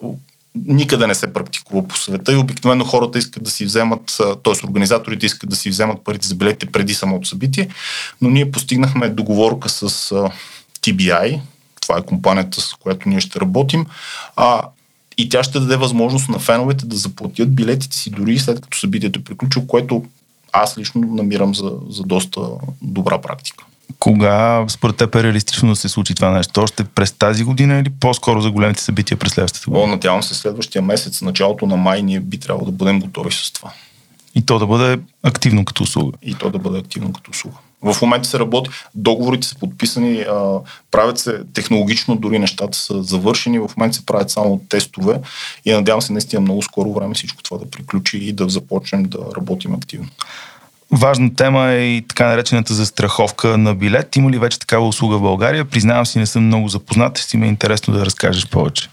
никъде 0.55 1.07
не 1.07 1.15
се 1.15 1.33
практикува 1.33 1.87
по 1.87 1.97
света 1.97 2.33
и 2.33 2.35
обикновено 2.35 2.85
хората 2.85 3.17
искат 3.17 3.43
да 3.43 3.49
си 3.49 3.65
вземат, 3.65 4.17
т.е. 4.17 4.67
организаторите 4.67 5.25
искат 5.25 5.49
да 5.49 5.55
си 5.55 5.69
вземат 5.69 6.03
парите 6.03 6.27
за 6.27 6.35
билетите 6.35 6.71
преди 6.71 6.93
самото 6.93 7.27
събитие, 7.27 7.69
но 8.21 8.29
ние 8.29 8.51
постигнахме 8.51 9.09
договорка 9.09 9.69
с 9.69 10.09
TBI, 10.81 11.39
това 11.81 11.97
е 11.97 12.05
компанията, 12.05 12.61
с 12.61 12.73
която 12.73 13.09
ние 13.09 13.19
ще 13.19 13.39
работим, 13.39 13.85
а, 14.35 14.61
и 15.17 15.29
тя 15.29 15.43
ще 15.43 15.59
даде 15.59 15.77
възможност 15.77 16.29
на 16.29 16.39
феновете 16.39 16.85
да 16.85 16.95
заплатят 16.95 17.55
билетите 17.55 17.97
си 17.97 18.09
дори 18.09 18.39
след 18.39 18.61
като 18.61 18.77
събитието 18.77 19.19
е 19.19 19.23
приключило, 19.23 19.67
което 19.67 20.03
аз 20.51 20.77
лично 20.77 21.01
намирам 21.01 21.55
за, 21.55 21.71
за 21.89 22.03
доста 22.03 22.41
добра 22.81 23.21
практика. 23.21 23.63
Кога 23.99 24.65
според 24.67 24.95
теб 24.95 25.15
е 25.15 25.23
реалистично 25.23 25.69
да 25.69 25.75
се 25.75 25.89
случи 25.89 26.15
това 26.15 26.31
нещо? 26.31 26.61
Още 26.61 26.83
през 26.83 27.11
тази 27.11 27.43
година 27.43 27.79
или 27.79 27.89
по-скоро 27.89 28.41
за 28.41 28.51
големите 28.51 28.81
събития 28.81 29.17
през 29.17 29.31
следващата 29.31 29.69
година? 29.69 29.83
О, 29.83 29.87
надявам 29.87 30.23
се 30.23 30.35
следващия 30.35 30.81
месец, 30.81 31.21
началото 31.21 31.65
на 31.65 31.77
май, 31.77 32.01
ние 32.01 32.19
би 32.19 32.37
трябвало 32.37 32.65
да 32.65 32.71
бъдем 32.71 32.99
готови 32.99 33.31
с 33.31 33.51
това. 33.53 33.73
И 34.35 34.45
то 34.45 34.59
да 34.59 34.67
бъде 34.67 34.99
активно 35.23 35.65
като 35.65 35.83
услуга. 35.83 36.17
И 36.21 36.33
то 36.33 36.49
да 36.49 36.59
бъде 36.59 36.79
активно 36.79 37.13
като 37.13 37.31
услуга. 37.31 37.57
В 37.83 38.01
момента 38.01 38.29
се 38.29 38.39
работи, 38.39 38.69
договорите 38.95 39.47
са 39.47 39.55
подписани, 39.55 40.21
а, 40.21 40.59
правят 40.91 41.19
се 41.19 41.39
технологично, 41.53 42.15
дори 42.15 42.39
нещата 42.39 42.77
са 42.77 43.03
завършени, 43.03 43.59
в 43.59 43.71
момента 43.77 43.97
се 43.97 44.05
правят 44.05 44.29
само 44.29 44.61
тестове 44.69 45.19
и 45.65 45.71
надявам 45.71 46.01
се 46.01 46.13
наистина 46.13 46.41
много 46.41 46.61
скоро 46.61 46.93
време 46.93 47.13
всичко 47.13 47.43
това 47.43 47.57
да 47.57 47.69
приключи 47.69 48.17
и 48.17 48.33
да 48.33 48.49
започнем 48.49 49.03
да 49.03 49.19
работим 49.37 49.73
активно. 49.73 50.07
Важна 50.91 51.35
тема 51.35 51.69
е 51.69 51.83
и 51.83 52.01
така 52.07 52.27
наречената 52.27 52.73
застраховка 52.73 53.57
на 53.57 53.75
билет. 53.75 54.15
Има 54.15 54.31
ли 54.31 54.39
вече 54.39 54.59
такава 54.59 54.87
услуга 54.87 55.17
в 55.17 55.21
България? 55.21 55.65
Признавам 55.65 56.05
си, 56.05 56.19
не 56.19 56.25
съм 56.25 56.45
много 56.45 56.67
запознат, 56.67 57.17
си 57.17 57.37
ми 57.37 57.45
е 57.45 57.49
интересно 57.49 57.93
да 57.93 58.05
разкажеш 58.05 58.47
повече. 58.47 58.89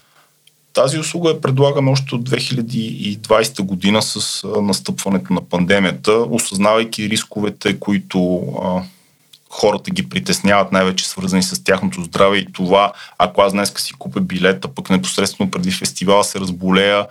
Тази 0.73 0.99
услуга 0.99 1.31
я 1.31 1.41
предлагаме 1.41 1.91
още 1.91 2.15
от 2.15 2.31
2020 2.31 3.63
година 3.63 4.03
с 4.03 4.47
настъпването 4.63 5.33
на 5.33 5.41
пандемията, 5.41 6.13
осъзнавайки 6.13 7.09
рисковете, 7.09 7.79
които 7.79 8.43
а, 8.65 8.83
хората 9.51 9.91
ги 9.91 10.09
притесняват, 10.09 10.73
най-вече 10.73 11.09
свързани 11.09 11.43
с 11.43 11.65
тяхното 11.65 12.03
здраве 12.03 12.37
и 12.37 12.53
това, 12.53 12.93
ако 13.19 13.43
аз 13.43 13.53
днес 13.53 13.73
си 13.79 13.93
купя 13.99 14.21
билета, 14.21 14.69
пък 14.69 14.91
непосредствено 14.91 15.51
преди 15.51 15.71
фестивала 15.71 16.25
се 16.25 16.41
разболея 16.41 17.07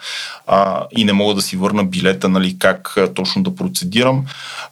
а, 0.48 0.86
и 0.98 1.04
не 1.06 1.14
мога 1.14 1.34
да 1.34 1.42
си 1.42 1.58
върна 1.58 1.84
билета, 1.84 2.30
нали, 2.30 2.60
как 2.60 2.98
точно 3.16 3.44
да 3.44 3.56
процедирам. 3.56 4.26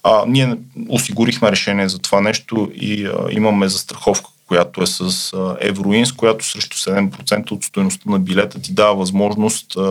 А, 0.04 0.24
ние 0.28 0.56
осигурихме 0.90 1.52
решение 1.52 1.90
за 1.90 2.00
това 2.00 2.22
нещо 2.22 2.72
и 2.76 3.06
а, 3.06 3.14
имаме 3.32 3.70
застраховка, 3.70 4.30
която 4.48 4.82
е 4.82 4.86
с 4.88 5.34
Евроинс, 5.62 6.12
която 6.12 6.46
срещу 6.46 6.78
7% 6.78 7.52
от 7.52 7.64
стоеността 7.64 8.12
на 8.12 8.20
билета 8.20 8.62
ти 8.62 8.74
дава 8.74 8.96
възможност 8.96 9.78
а, 9.78 9.82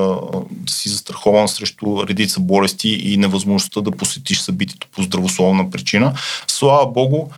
да 0.50 0.72
си 0.72 0.88
застрахован 0.88 1.48
срещу 1.48 2.06
редица 2.06 2.40
болести 2.40 2.88
и 2.88 3.16
невъзможността 3.16 3.80
да 3.80 3.90
посетиш 3.90 4.38
събитието 4.38 4.88
по 4.94 5.02
здравословна 5.02 5.70
причина. 5.70 6.12
Слава 6.46 6.86
Богу, 6.86 7.28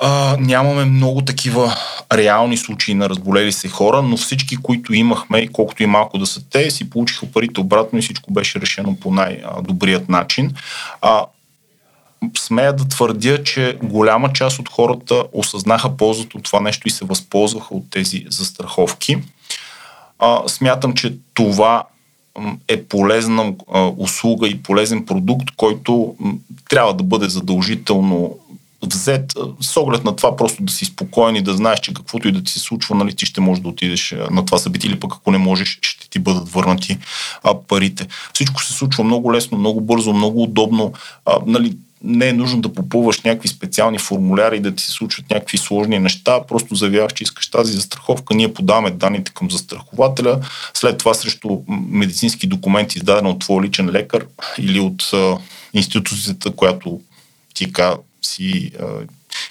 а, 0.00 0.36
нямаме 0.40 0.84
много 0.84 1.22
такива 1.22 1.76
реални 2.12 2.56
случаи 2.56 2.94
на 2.94 3.08
разболели 3.08 3.52
се 3.52 3.68
хора, 3.68 4.02
но 4.02 4.16
всички, 4.16 4.56
които 4.56 4.94
имахме 4.94 5.38
и 5.38 5.48
колкото 5.48 5.82
и 5.82 5.86
малко 5.86 6.18
да 6.18 6.26
са 6.26 6.42
те, 6.50 6.70
си 6.70 6.90
получиха 6.90 7.26
парите 7.26 7.60
обратно 7.60 7.98
и 7.98 8.02
всичко 8.02 8.32
беше 8.32 8.60
решено 8.60 8.96
по 8.96 9.10
най-добрият 9.10 10.08
начин. 10.08 10.54
А, 11.00 11.24
смея 12.38 12.76
да 12.76 12.88
твърдя, 12.88 13.44
че 13.44 13.78
голяма 13.82 14.32
част 14.32 14.58
от 14.58 14.68
хората 14.68 15.24
осъзнаха 15.32 15.96
ползата 15.96 16.36
от 16.36 16.44
това 16.44 16.60
нещо 16.60 16.88
и 16.88 16.90
се 16.90 17.04
възползваха 17.04 17.74
от 17.74 17.90
тези 17.90 18.24
застраховки. 18.28 19.16
А, 20.18 20.48
смятам, 20.48 20.94
че 20.94 21.14
това 21.34 21.84
е 22.68 22.82
полезна 22.82 23.54
а, 23.72 23.90
услуга 23.96 24.48
и 24.48 24.62
полезен 24.62 25.06
продукт, 25.06 25.50
който 25.56 26.14
м, 26.20 26.32
трябва 26.68 26.94
да 26.94 27.04
бъде 27.04 27.28
задължително 27.28 28.38
взет 28.86 29.32
с 29.60 29.76
оглед 29.76 30.04
на 30.04 30.16
това 30.16 30.36
просто 30.36 30.62
да 30.62 30.72
си 30.72 30.84
спокоен 30.84 31.36
и 31.36 31.42
да 31.42 31.54
знаеш, 31.54 31.80
че 31.80 31.94
каквото 31.94 32.28
и 32.28 32.32
да 32.32 32.42
ти 32.42 32.52
се 32.52 32.58
случва, 32.58 32.94
нали, 32.94 33.14
ти 33.14 33.26
ще 33.26 33.40
можеш 33.40 33.62
да 33.62 33.68
отидеш 33.68 34.14
на 34.30 34.46
това 34.46 34.58
събитие 34.58 34.90
или 34.90 35.00
пък 35.00 35.12
ако 35.14 35.30
не 35.30 35.38
можеш, 35.38 35.78
ще 35.82 36.10
ти 36.10 36.18
бъдат 36.18 36.48
върнати 36.48 36.98
а, 37.42 37.60
парите. 37.60 38.06
Всичко 38.32 38.62
се 38.62 38.72
случва 38.72 39.04
много 39.04 39.32
лесно, 39.32 39.58
много 39.58 39.80
бързо, 39.80 40.12
много 40.12 40.42
удобно. 40.42 40.92
А, 41.26 41.38
нали, 41.46 41.76
не 42.04 42.28
е 42.28 42.32
нужно 42.32 42.60
да 42.60 42.72
попълваш 42.72 43.20
някакви 43.20 43.48
специални 43.48 43.98
формуляри 43.98 44.56
и 44.56 44.60
да 44.60 44.74
ти 44.74 44.82
се 44.82 44.90
случват 44.90 45.30
някакви 45.30 45.58
сложни 45.58 45.98
неща. 45.98 46.42
Просто 46.48 46.74
заявяваш, 46.74 47.12
че 47.12 47.24
искаш 47.24 47.50
тази 47.50 47.72
застраховка. 47.72 48.34
Ние 48.34 48.54
подаваме 48.54 48.90
данните 48.90 49.32
към 49.32 49.50
застрахователя. 49.50 50.40
След 50.74 50.98
това 50.98 51.14
срещу 51.14 51.58
медицински 51.88 52.46
документи, 52.46 52.98
издаден 52.98 53.26
от 53.26 53.40
твой 53.40 53.62
личен 53.62 53.90
лекар 53.90 54.26
или 54.58 54.80
от 54.80 55.10
а, 55.12 55.38
институцията, 55.74 56.50
която 56.50 57.00
ти 57.54 57.72
си 58.22 58.70
а, 58.80 58.84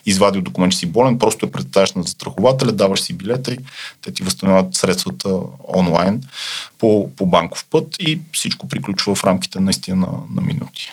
извадил 0.05 0.41
документ, 0.41 0.71
че 0.71 0.79
си 0.79 0.85
болен, 0.85 1.19
просто 1.19 1.45
я 1.45 1.51
представяш 1.51 1.93
на 1.93 2.03
застрахователя, 2.03 2.71
даваш 2.71 3.01
си 3.01 3.13
билета 3.13 3.53
и 3.53 3.57
те 4.01 4.11
ти 4.11 4.23
възстановяват 4.23 4.75
средствата 4.75 5.39
онлайн 5.75 6.23
по, 6.79 7.09
по 7.15 7.25
банков 7.25 7.65
път 7.69 7.95
и 7.99 8.19
всичко 8.33 8.67
приключва 8.67 9.15
в 9.15 9.23
рамките 9.23 9.59
наистина 9.59 9.97
на, 9.97 10.11
на 10.35 10.41
минути. 10.41 10.91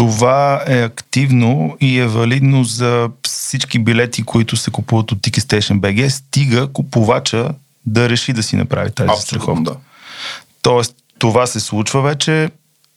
Това 0.00 0.62
е 0.66 0.82
активно 0.82 1.76
и 1.80 1.98
е 1.98 2.06
валидно 2.06 2.64
за 2.64 3.10
всички 3.22 3.78
билети, 3.78 4.22
които 4.22 4.56
се 4.56 4.70
купуват 4.70 5.12
от 5.12 5.18
Ticket 5.18 5.40
Station 5.40 5.80
BG, 5.80 6.08
стига 6.08 6.66
купувача 6.66 7.48
да 7.86 8.08
реши 8.08 8.32
да 8.32 8.42
си 8.42 8.56
направи 8.56 8.90
тази 8.90 9.10
Абсолютно, 9.10 9.24
страховка. 9.26 9.62
Да. 9.62 9.76
Тоест, 10.62 10.94
това 11.18 11.46
се 11.46 11.60
случва 11.60 12.02
вече, 12.02 12.50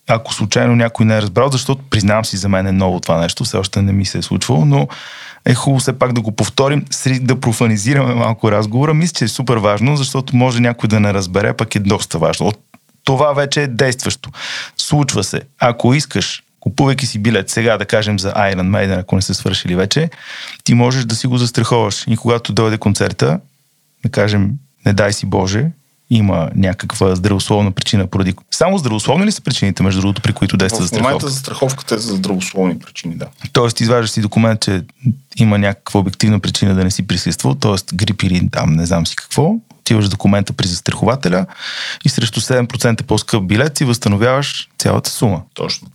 ако 0.08 0.34
случайно 0.34 0.76
някой 0.76 1.06
не 1.06 1.18
е 1.18 1.22
разбрал, 1.22 1.50
защото 1.52 1.82
признавам 1.90 2.26
си 2.26 2.38
за 2.38 2.50
мен 2.50 2.68
е 2.68 2.72
ново 2.72 3.00
това 3.00 3.18
нещо, 3.18 3.44
все 3.44 3.58
още 3.58 3.82
не 3.82 3.92
ми 3.92 4.06
се 4.06 4.18
е 4.18 4.22
случвало, 4.22 4.66
но 4.66 4.88
е 5.46 5.54
хубаво 5.54 5.80
все 5.80 6.00
пак 6.00 6.14
да 6.14 6.22
го 6.22 6.32
повторим, 6.32 6.86
да 7.22 7.40
профанизираме 7.40 8.14
малко 8.14 8.52
разговора. 8.52 8.94
Мисля, 8.94 9.14
че 9.14 9.26
е 9.26 9.28
супер 9.28 9.58
важно, 9.58 9.98
защото 9.98 10.36
може 10.36 10.60
някой 10.60 10.88
да 10.88 11.00
не 11.00 11.14
разбере, 11.14 11.54
пък 11.54 11.76
е 11.76 11.80
доста 11.80 12.18
важно. 12.20 12.52
Това 13.04 13.34
вече 13.34 13.62
е 13.62 13.68
действащо. 13.68 14.30
Случва 14.78 15.24
се. 15.24 15.42
Ако 15.60 15.94
искаш, 15.94 16.44
купувайки 16.64 17.06
си 17.06 17.20
билет 17.20 17.50
сега, 17.50 17.78
да 17.78 17.86
кажем 17.86 18.20
за 18.20 18.34
Iron 18.34 18.70
Maiden, 18.70 19.00
ако 19.00 19.16
не 19.16 19.22
са 19.22 19.34
свършили 19.34 19.76
вече, 19.76 20.10
ти 20.64 20.74
можеш 20.74 21.06
да 21.06 21.16
си 21.16 21.28
го 21.28 21.38
застраховаш. 21.38 22.04
И 22.08 22.18
когато 22.18 22.54
дойде 22.54 22.78
концерта, 22.78 23.40
да 24.04 24.10
кажем, 24.12 24.52
не 24.86 24.94
дай 24.94 25.14
си 25.14 25.26
Боже, 25.26 25.72
има 26.18 26.50
някаква 26.56 27.16
здравословна 27.16 27.72
причина 27.72 28.08
поради... 28.08 28.34
Само 28.52 28.78
здравословни 28.78 29.26
ли 29.26 29.32
са 29.32 29.42
причините, 29.42 29.84
между 29.84 30.02
другото, 30.02 30.22
при 30.22 30.34
които 30.34 30.58
действа 30.58 30.82
застраховка? 30.82 31.10
В 31.10 31.12
момента 31.12 31.30
застраховката 31.30 31.96
е 31.96 31.98
за 31.98 32.16
здравословни 32.16 32.80
причини, 32.80 33.16
да. 33.16 33.26
Тоест, 33.54 33.80
изваждаш 33.80 34.10
си 34.10 34.22
документ, 34.22 34.62
че 34.62 34.84
има 35.38 35.58
някаква 35.58 36.00
обективна 36.00 36.40
причина 36.40 36.76
да 36.76 36.84
не 36.84 36.92
си 36.92 37.08
присъствал, 37.08 37.56
т.е. 37.56 37.96
грип 37.96 38.24
или 38.24 38.50
там 38.50 38.74
не 38.74 38.86
знам 38.86 39.08
си 39.08 39.16
какво, 39.16 39.56
отиваш 39.80 40.10
документа 40.10 40.54
при 40.54 40.68
застрахователя 40.68 41.46
и 42.06 42.10
срещу 42.10 42.42
7% 42.42 43.04
по-скъп 43.04 43.44
билет 43.44 43.78
си 43.78 43.86
възстановяваш 43.86 44.70
цялата 44.78 45.10
сума. 45.10 45.42
Точно. 45.54 45.88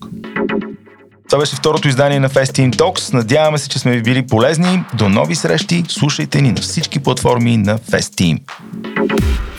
Това 1.29 1.41
беше 1.41 1.57
второто 1.57 1.89
издание 1.89 2.21
на 2.21 2.31
Fest 2.31 2.77
Talks. 2.77 3.15
Надяваме 3.15 3.59
се, 3.59 3.69
че 3.69 3.79
сме 3.79 3.97
ви 3.97 4.03
били 4.03 4.27
полезни. 4.27 4.83
До 4.95 5.09
нови 5.09 5.35
срещи. 5.35 5.85
Слушайте 5.89 6.43
ни 6.43 6.53
на 6.53 6.61
всички 6.61 6.99
платформи 6.99 7.57
на 7.57 7.79
Fest 7.79 7.99
Team. 7.99 8.41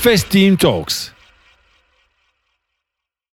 Fest 0.03 0.57
Talks 0.57 1.18